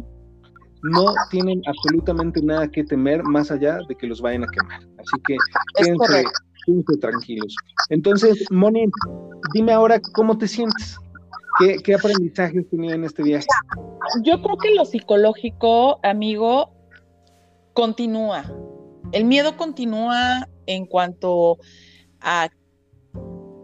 no 0.83 1.13
tienen 1.29 1.61
absolutamente 1.65 2.41
nada 2.41 2.69
que 2.69 2.83
temer 2.83 3.23
más 3.23 3.51
allá 3.51 3.79
de 3.87 3.95
que 3.95 4.07
los 4.07 4.21
vayan 4.21 4.43
a 4.43 4.47
quemar. 4.47 4.79
Así 4.97 5.21
que 5.27 5.37
quédense, 5.75 6.23
tranquilos. 7.01 7.55
Entonces, 7.89 8.45
Moni, 8.51 8.85
dime 9.53 9.71
ahora 9.71 9.99
cómo 10.13 10.37
te 10.37 10.47
sientes. 10.47 10.97
¿Qué, 11.59 11.77
qué 11.83 11.95
aprendizaje 11.95 12.59
has 12.59 12.69
tenido 12.69 12.93
en 12.93 13.03
este 13.03 13.23
viaje? 13.23 13.47
Yo 14.23 14.41
creo 14.41 14.57
que 14.57 14.73
lo 14.75 14.85
psicológico, 14.85 15.99
amigo, 16.03 16.71
continúa. 17.73 18.45
El 19.11 19.25
miedo 19.25 19.57
continúa 19.57 20.47
en 20.67 20.85
cuanto 20.85 21.57
a 22.21 22.49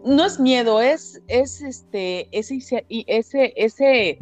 no 0.06 0.24
es 0.24 0.38
miedo, 0.38 0.80
es, 0.80 1.20
es 1.26 1.60
este, 1.60 2.28
ese, 2.30 2.86
ese, 2.88 3.52
ese 3.56 4.18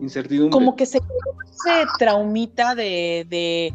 incertidumbre. 0.00 0.52
Como 0.52 0.76
que 0.76 0.84
se 0.84 0.98
ese 0.98 1.86
traumita 1.98 2.74
de, 2.74 3.72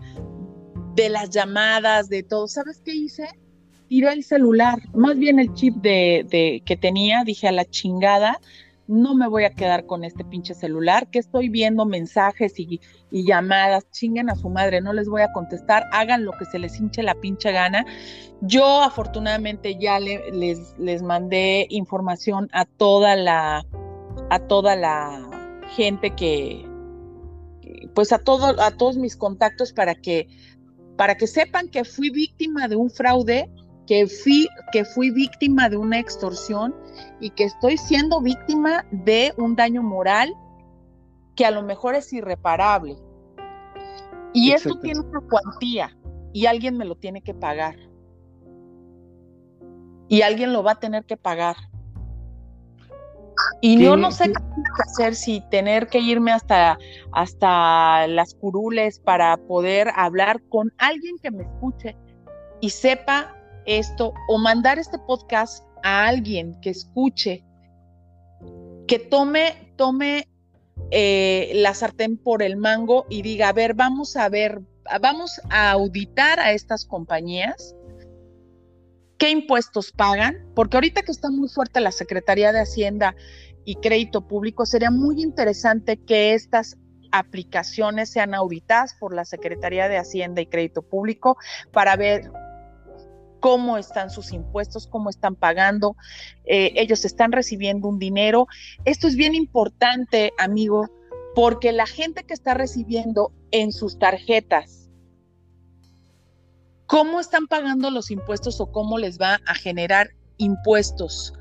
de, 0.96 1.10
las 1.10 1.30
llamadas, 1.30 2.10
de 2.10 2.24
todo. 2.24 2.48
¿Sabes 2.48 2.82
qué 2.84 2.94
hice? 2.94 3.28
Tiré 3.88 4.14
el 4.14 4.24
celular, 4.24 4.80
más 4.94 5.18
bien 5.18 5.40
el 5.40 5.54
chip 5.54 5.76
de, 5.78 6.62
que 6.66 6.78
tenía, 6.78 7.24
dije 7.26 7.48
a 7.48 7.52
la 7.52 7.66
chingada, 7.66 8.40
no 8.88 9.16
me 9.16 9.28
voy 9.28 9.46
a 9.46 9.52
quedar 9.52 9.86
con 9.86 10.04
este 10.04 10.26
pinche 10.26 10.54
celular, 10.54 11.08
que 11.08 11.20
estoy 11.20 11.50
viendo 11.50 11.86
mensajes 11.86 12.60
y, 12.60 12.80
llamadas, 13.12 13.90
chinguen 13.92 14.30
a 14.30 14.36
su 14.36 14.50
madre, 14.50 14.82
no 14.82 14.94
les 14.94 15.08
voy 15.08 15.22
a 15.22 15.32
contestar, 15.32 15.86
hagan 15.92 16.26
lo 16.26 16.32
que 16.34 16.46
se 16.46 16.60
les 16.60 16.78
hinche 16.80 17.04
la 17.04 17.16
pinche 17.16 17.52
gana. 17.52 17.86
Yo 18.42 18.82
afortunadamente 18.82 19.78
ya 19.80 20.00
les, 20.00 21.04
mandé 21.04 21.68
información 21.70 22.50
a 22.52 22.66
toda 22.66 23.16
la, 23.16 23.66
a 24.30 24.40
toda 24.40 24.76
la 24.76 25.30
gente 25.76 26.12
que, 26.12 26.66
pues 27.94 28.12
a, 28.12 28.20
todo, 28.20 28.62
a 28.62 28.72
todos 28.72 28.98
mis 28.98 29.16
contactos 29.16 29.74
para 29.74 29.96
que, 29.96 30.28
para 30.98 31.16
que 31.16 31.28
sepan 31.28 31.70
que 31.70 31.86
fui 31.86 32.10
víctima 32.10 32.68
de 32.68 32.76
un 32.76 32.90
fraude, 32.90 33.50
que 33.92 34.08
fui, 34.08 34.48
que 34.72 34.86
fui 34.86 35.12
víctima 35.12 35.68
de 35.68 35.76
una 35.76 36.00
extorsión 36.00 36.74
y 37.20 37.30
que 37.32 37.44
estoy 37.44 37.76
siendo 37.76 38.22
víctima 38.22 38.86
de 38.92 39.34
un 39.36 39.58
daño 39.58 39.84
moral 39.84 40.34
que 41.36 41.46
a 41.46 41.52
lo 41.52 41.62
mejor 41.62 41.96
es 41.96 42.14
irreparable. 42.14 42.96
Y 44.34 44.52
esto 44.52 44.80
tiene 44.80 45.02
una 45.02 45.20
cuantía 45.20 45.94
y 46.32 46.46
alguien 46.46 46.78
me 46.78 46.86
lo 46.86 46.96
tiene 46.96 47.22
que 47.22 47.34
pagar. 47.34 47.76
Y 50.08 50.22
alguien 50.22 50.54
lo 50.54 50.64
va 50.64 50.72
a 50.72 50.80
tener 50.80 51.04
que 51.04 51.18
pagar. 51.18 51.58
Y 53.60 53.84
yo 53.84 53.98
no 53.98 54.12
sé 54.12 54.32
qué 54.32 54.84
hacer, 54.86 55.16
si 55.16 55.42
tener 55.50 55.88
que 55.88 56.00
irme 56.00 56.32
hasta, 56.32 56.78
hasta 57.12 58.08
las 58.08 58.36
curules 58.36 59.00
para 59.00 59.36
poder 59.36 59.90
hablar 59.98 60.42
con 60.48 60.72
alguien 60.78 61.18
que 61.22 61.30
me 61.30 61.44
escuche 61.44 61.98
y 62.62 62.70
sepa 62.70 63.36
esto, 63.66 64.14
o 64.28 64.38
mandar 64.38 64.80
este 64.80 64.98
podcast 65.00 65.64
a 65.84 66.08
alguien 66.08 66.60
que 66.62 66.70
escuche, 66.70 67.44
que 68.88 69.00
tome, 69.00 69.74
tome 69.76 70.28
eh, 70.92 71.52
la 71.56 71.74
sartén 71.74 72.18
por 72.18 72.44
el 72.44 72.58
mango 72.58 73.06
y 73.10 73.22
diga, 73.22 73.50
a 73.50 73.54
ver, 73.54 73.74
vamos 73.74 74.16
a 74.18 74.28
ver, 74.30 74.62
vamos 75.02 75.40
a 75.50 75.72
auditar 75.72 76.40
a 76.40 76.52
estas 76.52 76.86
compañías 76.86 77.76
qué 79.18 79.30
impuestos 79.30 79.92
pagan, 79.92 80.36
porque 80.56 80.78
ahorita 80.78 81.04
que 81.04 81.12
está 81.12 81.30
muy 81.30 81.48
fuerte 81.48 81.80
la 81.80 81.92
Secretaría 81.92 82.52
de 82.52 82.62
Hacienda 82.62 83.16
y 83.64 83.76
Crédito 83.76 84.28
Público, 84.28 84.66
sería 84.66 84.90
muy 84.90 85.22
interesante 85.22 85.98
que 85.98 86.34
estas 86.34 86.78
aplicaciones 87.12 88.10
sean 88.10 88.34
auditadas 88.34 88.96
por 89.00 89.14
la 89.14 89.24
Secretaría 89.26 89.88
de 89.88 89.98
Hacienda 89.98 90.42
y 90.42 90.48
Crédito 90.48 90.82
Público 90.82 91.38
para 91.72 91.96
ver 91.96 92.32
cómo 93.42 93.78
están 93.78 94.10
sus 94.10 94.32
impuestos, 94.32 94.88
cómo 94.88 95.10
están 95.10 95.36
pagando, 95.36 95.98
eh, 96.46 96.72
ellos 96.76 97.04
están 97.04 97.34
recibiendo 97.34 97.90
un 97.90 98.00
dinero. 98.00 98.48
Esto 98.86 99.08
es 99.08 99.16
bien 99.18 99.36
importante, 99.36 100.32
amigo, 100.38 100.90
porque 101.36 101.74
la 101.74 101.88
gente 101.88 102.24
que 102.24 102.34
está 102.34 102.54
recibiendo 102.54 103.34
en 103.50 103.74
sus 103.74 104.00
tarjetas, 104.00 104.90
cómo 106.86 107.20
están 107.20 107.48
pagando 107.48 107.90
los 107.90 108.12
impuestos 108.12 108.62
o 108.62 108.72
cómo 108.72 108.98
les 108.98 109.20
va 109.20 109.40
a 109.48 109.56
generar 109.56 110.12
impuestos. 110.38 111.34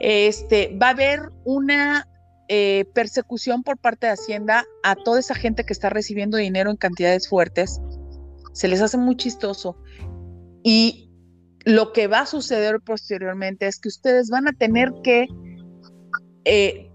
Este, 0.00 0.76
va 0.80 0.88
a 0.88 0.90
haber 0.90 1.32
una 1.44 2.08
eh, 2.48 2.86
persecución 2.94 3.62
por 3.62 3.76
parte 3.76 4.06
de 4.06 4.12
Hacienda 4.12 4.64
a 4.82 4.96
toda 4.96 5.20
esa 5.20 5.34
gente 5.34 5.64
que 5.64 5.72
está 5.74 5.90
recibiendo 5.90 6.38
dinero 6.38 6.70
en 6.70 6.76
cantidades 6.76 7.28
fuertes. 7.28 7.80
Se 8.54 8.68
les 8.68 8.80
hace 8.80 8.96
muy 8.96 9.16
chistoso 9.16 9.76
y 10.62 11.10
lo 11.64 11.92
que 11.92 12.06
va 12.06 12.20
a 12.20 12.26
suceder 12.26 12.80
posteriormente 12.80 13.66
es 13.66 13.78
que 13.78 13.88
ustedes 13.88 14.30
van 14.30 14.48
a 14.48 14.52
tener 14.52 14.92
que 15.02 15.28
eh, 16.44 16.90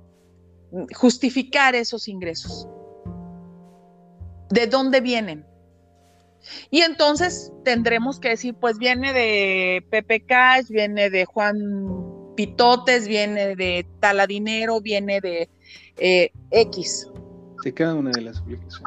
justificar 0.96 1.76
esos 1.76 2.08
ingresos. 2.08 2.68
¿De 4.50 4.68
dónde 4.68 5.02
vienen? 5.02 5.46
Y 6.70 6.82
entonces 6.82 7.52
tendremos 7.64 8.20
que 8.20 8.30
decir, 8.30 8.56
pues 8.56 8.78
viene 8.78 9.14
de 9.14 9.86
Pepe 9.90 10.26
Cash, 10.26 10.68
viene 10.70 11.10
de 11.10 11.26
Juan 11.26 11.58
Pitotes, 12.36 13.08
viene 13.08 13.56
de 13.56 13.88
Taladinero, 14.00 14.82
viene 14.82 15.22
de 15.22 15.50
eh, 15.98 16.32
X 16.52 17.08
de 17.64 17.74
cada 17.74 17.96
una 17.96 18.12
de 18.12 18.22
las 18.22 18.40
aplicaciones. 18.40 18.84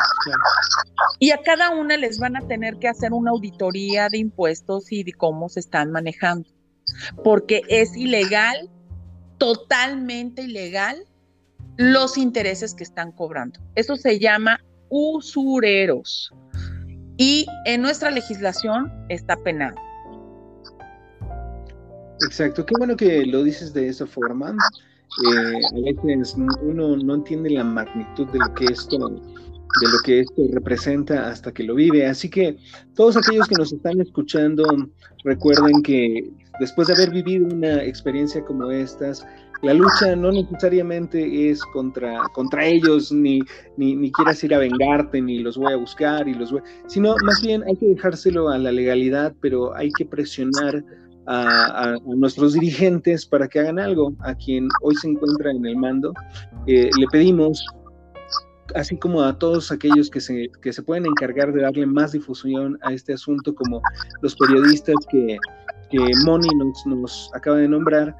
Y 1.18 1.30
a 1.30 1.38
cada 1.38 1.70
una 1.70 1.96
les 1.96 2.18
van 2.18 2.36
a 2.36 2.46
tener 2.46 2.76
que 2.76 2.88
hacer 2.88 3.12
una 3.12 3.30
auditoría 3.30 4.08
de 4.08 4.18
impuestos 4.18 4.92
y 4.92 5.02
de 5.02 5.12
cómo 5.12 5.48
se 5.48 5.60
están 5.60 5.90
manejando, 5.90 6.48
porque 7.24 7.62
es 7.68 7.96
ilegal, 7.96 8.70
totalmente 9.38 10.42
ilegal, 10.42 11.04
los 11.76 12.16
intereses 12.16 12.74
que 12.74 12.84
están 12.84 13.12
cobrando. 13.12 13.60
Eso 13.74 13.96
se 13.96 14.18
llama 14.18 14.60
usureros. 14.88 16.32
Y 17.18 17.46
en 17.64 17.82
nuestra 17.82 18.10
legislación 18.10 18.92
está 19.08 19.36
penado. 19.36 19.76
Exacto, 22.26 22.64
qué 22.64 22.74
bueno 22.78 22.96
que 22.96 23.26
lo 23.26 23.42
dices 23.42 23.72
de 23.72 23.88
esa 23.88 24.06
forma. 24.06 24.54
Eh, 25.24 25.90
a 25.90 25.94
veces 26.04 26.36
uno 26.62 26.96
no 26.96 27.14
entiende 27.14 27.50
la 27.50 27.64
magnitud 27.64 28.26
de 28.28 28.38
lo 28.38 28.54
que 28.54 28.66
esto 28.66 28.98
de 29.80 29.88
lo 29.88 29.98
que 30.04 30.20
esto 30.20 30.42
representa 30.52 31.28
hasta 31.28 31.52
que 31.52 31.62
lo 31.62 31.74
vive. 31.74 32.06
Así 32.06 32.30
que 32.30 32.56
todos 32.94 33.16
aquellos 33.16 33.46
que 33.48 33.56
nos 33.56 33.72
están 33.72 34.00
escuchando, 34.00 34.64
recuerden 35.24 35.82
que 35.82 36.30
después 36.60 36.88
de 36.88 36.94
haber 36.94 37.10
vivido 37.10 37.46
una 37.46 37.82
experiencia 37.84 38.42
como 38.44 38.70
estas, 38.70 39.26
la 39.62 39.74
lucha 39.74 40.14
no 40.16 40.32
necesariamente 40.32 41.50
es 41.50 41.62
contra, 41.72 42.18
contra 42.34 42.66
ellos, 42.66 43.10
ni, 43.10 43.40
ni, 43.76 43.94
ni, 43.96 44.12
quieras 44.12 44.42
ir 44.44 44.54
a 44.54 44.58
vengarte, 44.58 45.20
ni 45.20 45.38
los 45.38 45.56
voy 45.56 45.72
a 45.72 45.76
buscar, 45.76 46.28
y 46.28 46.34
los 46.34 46.52
voy, 46.52 46.60
sino 46.86 47.14
más 47.24 47.40
bien 47.42 47.62
hay 47.64 47.76
que 47.76 47.86
dejárselo 47.86 48.48
a 48.50 48.58
la 48.58 48.70
legalidad, 48.70 49.34
pero 49.40 49.74
hay 49.74 49.90
que 49.96 50.04
presionar 50.04 50.84
a, 51.26 51.96
nuestros 52.04 52.54
dirigentes 52.54 53.26
para 53.26 53.48
que 53.48 53.60
hagan 53.60 53.78
algo. 53.78 54.14
A 54.20 54.34
quien 54.34 54.68
hoy 54.82 54.94
se 54.96 55.08
encuentra 55.08 55.50
en 55.50 55.64
el 55.66 55.76
mando, 55.76 56.12
eh, 56.66 56.90
le 56.98 57.06
pedimos, 57.10 57.64
así 58.74 58.96
como 58.98 59.22
a 59.22 59.38
todos 59.38 59.70
aquellos 59.72 60.10
que 60.10 60.20
se, 60.20 60.48
que 60.62 60.72
se 60.72 60.82
pueden 60.82 61.06
encargar 61.06 61.52
de 61.52 61.62
darle 61.62 61.86
más 61.86 62.12
difusión 62.12 62.78
a 62.82 62.92
este 62.92 63.14
asunto, 63.14 63.54
como 63.54 63.80
los 64.22 64.34
periodistas 64.36 64.96
que, 65.10 65.38
que 65.90 65.98
Moni 66.24 66.48
nos, 66.56 66.86
nos 66.86 67.30
acaba 67.34 67.56
de 67.56 67.68
nombrar, 67.68 68.14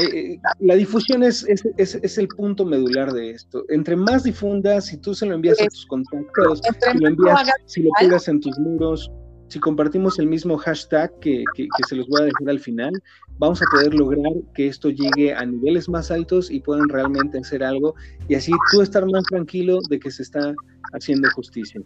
eh, 0.00 0.38
la 0.58 0.74
difusión 0.74 1.22
es, 1.22 1.46
es, 1.48 1.64
es, 1.76 2.18
el 2.18 2.28
punto 2.28 2.64
medular 2.64 3.12
de 3.12 3.30
esto. 3.30 3.64
Entre 3.68 3.96
más 3.96 4.24
difundas, 4.24 4.86
si 4.86 4.98
tú 4.98 5.14
se 5.14 5.26
lo 5.26 5.34
envías 5.34 5.60
a 5.60 5.66
tus 5.66 5.86
contactos, 5.86 6.60
si 6.92 6.98
lo 6.98 7.08
envías, 7.08 7.40
si 7.66 7.82
lo 7.82 7.90
pegas 7.98 8.28
en 8.28 8.40
tus 8.40 8.58
muros, 8.58 9.10
si 9.48 9.60
compartimos 9.60 10.18
el 10.18 10.26
mismo 10.26 10.58
hashtag 10.58 11.12
que, 11.20 11.44
se 11.88 11.96
los 11.96 12.08
voy 12.08 12.22
a 12.22 12.24
dejar 12.24 12.48
al 12.48 12.60
final, 12.60 12.92
vamos 13.38 13.62
a 13.62 13.66
poder 13.70 13.94
lograr 13.94 14.32
que 14.54 14.66
esto 14.66 14.90
llegue 14.90 15.34
a 15.34 15.44
niveles 15.44 15.88
más 15.88 16.10
altos 16.10 16.50
y 16.50 16.60
puedan 16.60 16.88
realmente 16.88 17.38
hacer 17.38 17.62
algo 17.62 17.94
y 18.28 18.34
así 18.34 18.52
tú 18.72 18.82
estar 18.82 19.06
más 19.06 19.24
tranquilo 19.24 19.78
de 19.88 19.98
que 20.00 20.10
se 20.10 20.22
está 20.22 20.54
haciendo 20.92 21.28
justicia. 21.30 21.80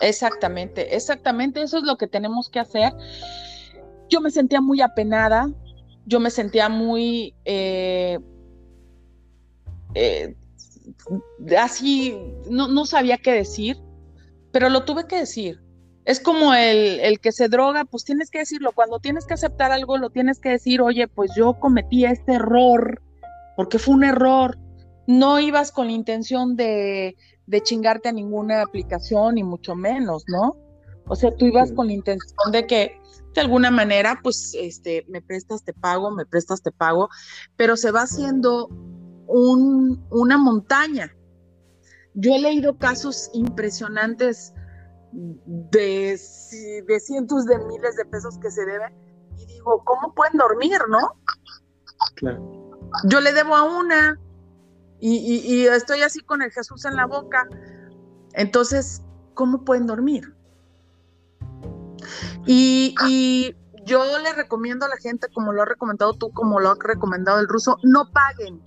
Exactamente, 0.00 0.94
exactamente, 0.94 1.62
eso 1.62 1.78
es 1.78 1.84
lo 1.84 1.96
que 1.96 2.06
tenemos 2.06 2.50
que 2.50 2.60
hacer. 2.60 2.92
Yo 4.08 4.20
me 4.20 4.30
sentía 4.30 4.60
muy 4.60 4.80
apenada, 4.80 5.50
yo 6.06 6.20
me 6.20 6.30
sentía 6.30 6.68
muy 6.68 7.34
eh, 7.44 8.18
eh, 9.94 10.36
así, 11.58 12.14
no, 12.50 12.68
no 12.68 12.84
sabía 12.84 13.16
qué 13.18 13.32
decir, 13.32 13.78
pero 14.52 14.68
lo 14.68 14.84
tuve 14.84 15.06
que 15.06 15.16
decir 15.16 15.60
es 16.10 16.18
como 16.18 16.54
el, 16.54 17.20
que 17.20 17.30
se 17.30 17.48
droga, 17.48 17.84
pues 17.84 18.04
tienes 18.04 18.30
que 18.30 18.40
decirlo. 18.40 18.72
Cuando 18.72 18.98
tienes 18.98 19.26
que 19.26 19.34
aceptar 19.34 19.70
algo, 19.70 19.96
lo 19.96 20.10
tienes 20.10 20.40
que 20.40 20.48
decir, 20.48 20.80
oye, 20.80 21.06
pues 21.06 21.30
yo 21.36 21.54
cometí 21.60 22.04
este 22.04 22.34
error, 22.34 23.00
porque 23.56 23.78
fue 23.78 23.94
un 23.94 24.02
error. 24.02 24.58
No 25.06 25.38
ibas 25.38 25.70
con 25.70 25.86
la 25.86 25.92
intención 25.92 26.56
de, 26.56 27.16
chingarte 27.62 28.08
a 28.08 28.12
ninguna 28.12 28.62
aplicación, 28.62 29.36
ni 29.36 29.44
mucho 29.44 29.76
menos, 29.76 30.24
¿no? 30.26 30.56
O 31.06 31.14
sea, 31.14 31.34
tú 31.36 31.46
ibas 31.46 31.70
con 31.70 31.86
la 31.86 31.92
intención 31.92 32.50
de 32.50 32.66
que 32.66 33.00
de 33.32 33.40
alguna 33.40 33.70
manera, 33.70 34.18
pues, 34.20 34.56
este, 34.58 35.04
me 35.08 35.22
prestas, 35.22 35.62
te 35.62 35.72
pago, 35.72 36.10
me 36.10 36.26
prestas, 36.26 36.60
te 36.60 36.72
pago, 36.72 37.08
pero 37.56 37.76
se 37.76 37.92
va 37.92 38.02
haciendo 38.02 38.66
un, 39.28 40.04
una 40.10 40.38
montaña. 40.38 41.14
Yo 42.14 42.34
he 42.34 42.40
leído 42.40 42.76
casos 42.78 43.30
impresionantes 43.32 44.52
de, 45.12 46.18
de 46.86 47.00
cientos 47.00 47.44
de 47.46 47.58
miles 47.66 47.96
de 47.96 48.04
pesos 48.04 48.38
que 48.38 48.50
se 48.50 48.64
deben 48.64 48.92
y 49.36 49.46
digo, 49.46 49.82
¿cómo 49.84 50.14
pueden 50.14 50.36
dormir, 50.36 50.80
no? 50.88 51.16
Claro. 52.16 52.80
Yo 53.04 53.20
le 53.20 53.32
debo 53.32 53.56
a 53.56 53.62
una 53.62 54.18
y, 55.00 55.66
estoy 55.66 56.02
así 56.02 56.20
con 56.20 56.42
el 56.42 56.50
Jesús 56.50 56.84
en 56.84 56.94
la 56.94 57.06
boca. 57.06 57.48
Entonces, 58.34 59.02
¿cómo 59.34 59.64
pueden 59.64 59.86
dormir? 59.86 60.34
Y, 62.46 62.94
y, 63.06 63.56
yo 63.84 64.04
le 64.18 64.32
recomiendo 64.34 64.84
a 64.84 64.88
la 64.88 64.96
gente, 64.98 65.28
como 65.32 65.52
lo 65.52 65.62
ha 65.62 65.64
recomendado 65.64 66.12
tú, 66.14 66.30
como 66.32 66.60
lo 66.60 66.70
ha 66.70 66.76
recomendado 66.78 67.40
el 67.40 67.48
ruso, 67.48 67.78
no 67.82 68.12
paguen, 68.12 68.62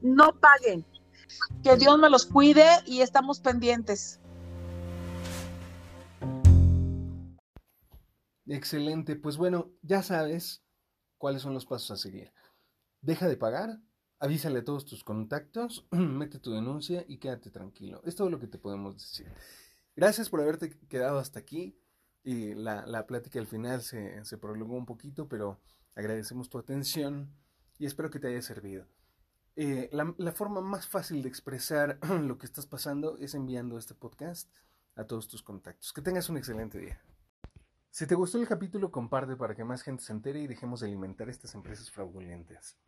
no 0.00 0.32
paguen. 0.40 0.86
Que 1.62 1.76
Dios 1.76 1.98
me 1.98 2.08
los 2.08 2.24
cuide 2.24 2.66
y 2.86 3.02
estamos 3.02 3.40
pendientes. 3.40 4.20
Excelente, 8.48 9.14
pues 9.14 9.36
bueno, 9.36 9.70
ya 9.82 10.02
sabes 10.02 10.64
cuáles 11.18 11.42
son 11.42 11.52
los 11.52 11.66
pasos 11.66 11.90
a 11.90 11.96
seguir. 11.96 12.32
Deja 13.02 13.28
de 13.28 13.36
pagar, 13.36 13.80
avísale 14.18 14.60
a 14.60 14.64
todos 14.64 14.86
tus 14.86 15.04
contactos, 15.04 15.86
mete 15.90 16.38
tu 16.38 16.52
denuncia 16.52 17.04
y 17.06 17.18
quédate 17.18 17.50
tranquilo. 17.50 18.00
Es 18.04 18.16
todo 18.16 18.30
lo 18.30 18.40
que 18.40 18.46
te 18.46 18.58
podemos 18.58 18.94
decir. 18.96 19.30
Gracias 19.94 20.30
por 20.30 20.40
haberte 20.40 20.78
quedado 20.88 21.18
hasta 21.18 21.38
aquí. 21.38 21.78
Y 22.24 22.54
la, 22.54 22.86
la 22.86 23.06
plática 23.06 23.38
al 23.38 23.46
final 23.46 23.82
se, 23.82 24.24
se 24.24 24.38
prolongó 24.38 24.76
un 24.76 24.86
poquito, 24.86 25.28
pero 25.28 25.60
agradecemos 25.94 26.48
tu 26.48 26.58
atención 26.58 27.30
y 27.78 27.86
espero 27.86 28.10
que 28.10 28.18
te 28.18 28.28
haya 28.28 28.42
servido. 28.42 28.86
Eh, 29.56 29.88
la, 29.92 30.14
la, 30.18 30.32
forma 30.32 30.60
más 30.60 30.86
fácil 30.86 31.22
de 31.22 31.28
expresar 31.28 31.98
lo 32.22 32.38
que 32.38 32.46
estás 32.46 32.66
pasando 32.66 33.18
es 33.18 33.34
enviando 33.34 33.78
este 33.78 33.94
podcast 33.94 34.50
a 34.94 35.04
todos 35.04 35.28
tus 35.28 35.42
contactos. 35.42 35.92
Que 35.92 36.02
tengas 36.02 36.28
un 36.28 36.36
excelente 36.36 36.78
día. 36.78 37.00
Si 37.98 38.06
te 38.06 38.14
gustó 38.14 38.38
el 38.38 38.46
capítulo, 38.46 38.92
comparte 38.92 39.34
para 39.34 39.56
que 39.56 39.64
más 39.64 39.82
gente 39.82 40.04
se 40.04 40.12
entere 40.12 40.38
y 40.38 40.46
dejemos 40.46 40.78
de 40.78 40.86
alimentar 40.86 41.28
estas 41.28 41.56
empresas 41.56 41.90
fraudulentas. 41.90 42.78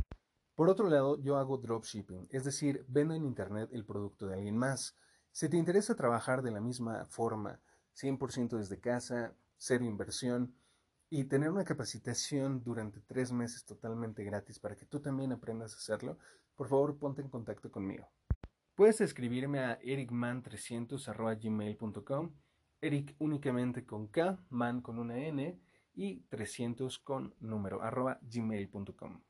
Por 0.55 0.69
otro 0.69 0.89
lado, 0.89 1.21
yo 1.21 1.37
hago 1.37 1.59
dropshipping, 1.59 2.29
es 2.31 2.45
decir, 2.45 2.85
vendo 2.87 3.15
en 3.15 3.25
Internet 3.25 3.71
el 3.73 3.85
producto 3.85 4.29
de 4.29 4.35
alguien 4.35 4.57
más. 4.57 4.97
Si 5.33 5.49
te 5.49 5.57
interesa 5.57 5.97
trabajar 5.97 6.43
de 6.43 6.53
la 6.53 6.61
misma 6.61 7.07
forma, 7.07 7.59
100% 7.97 8.57
desde 8.57 8.79
casa, 8.79 9.35
cero 9.57 9.85
inversión, 9.85 10.55
y 11.09 11.25
tener 11.25 11.51
una 11.51 11.65
capacitación 11.65 12.63
durante 12.63 13.01
tres 13.01 13.33
meses 13.33 13.65
totalmente 13.65 14.23
gratis 14.23 14.61
para 14.61 14.77
que 14.77 14.87
tú 14.87 15.01
también 15.01 15.33
aprendas 15.33 15.75
a 15.75 15.79
hacerlo, 15.79 16.19
por 16.55 16.69
favor 16.69 16.97
ponte 16.99 17.21
en 17.21 17.31
contacto 17.31 17.73
conmigo. 17.73 18.09
Puedes 18.77 19.01
escribirme 19.01 19.59
a 19.59 19.81
ericman300.gmail.com 19.81 22.31
Eric 22.81 23.15
únicamente 23.19 23.85
con 23.85 24.09
K, 24.09 24.39
man 24.51 24.81
con 24.81 24.99
una 24.99 25.19
N 25.19 25.59
y 25.95 26.21
300 26.29 26.99
con 26.99 27.35
número, 27.41 27.83
arroba 27.83 28.19
gmail.com. 28.23 29.21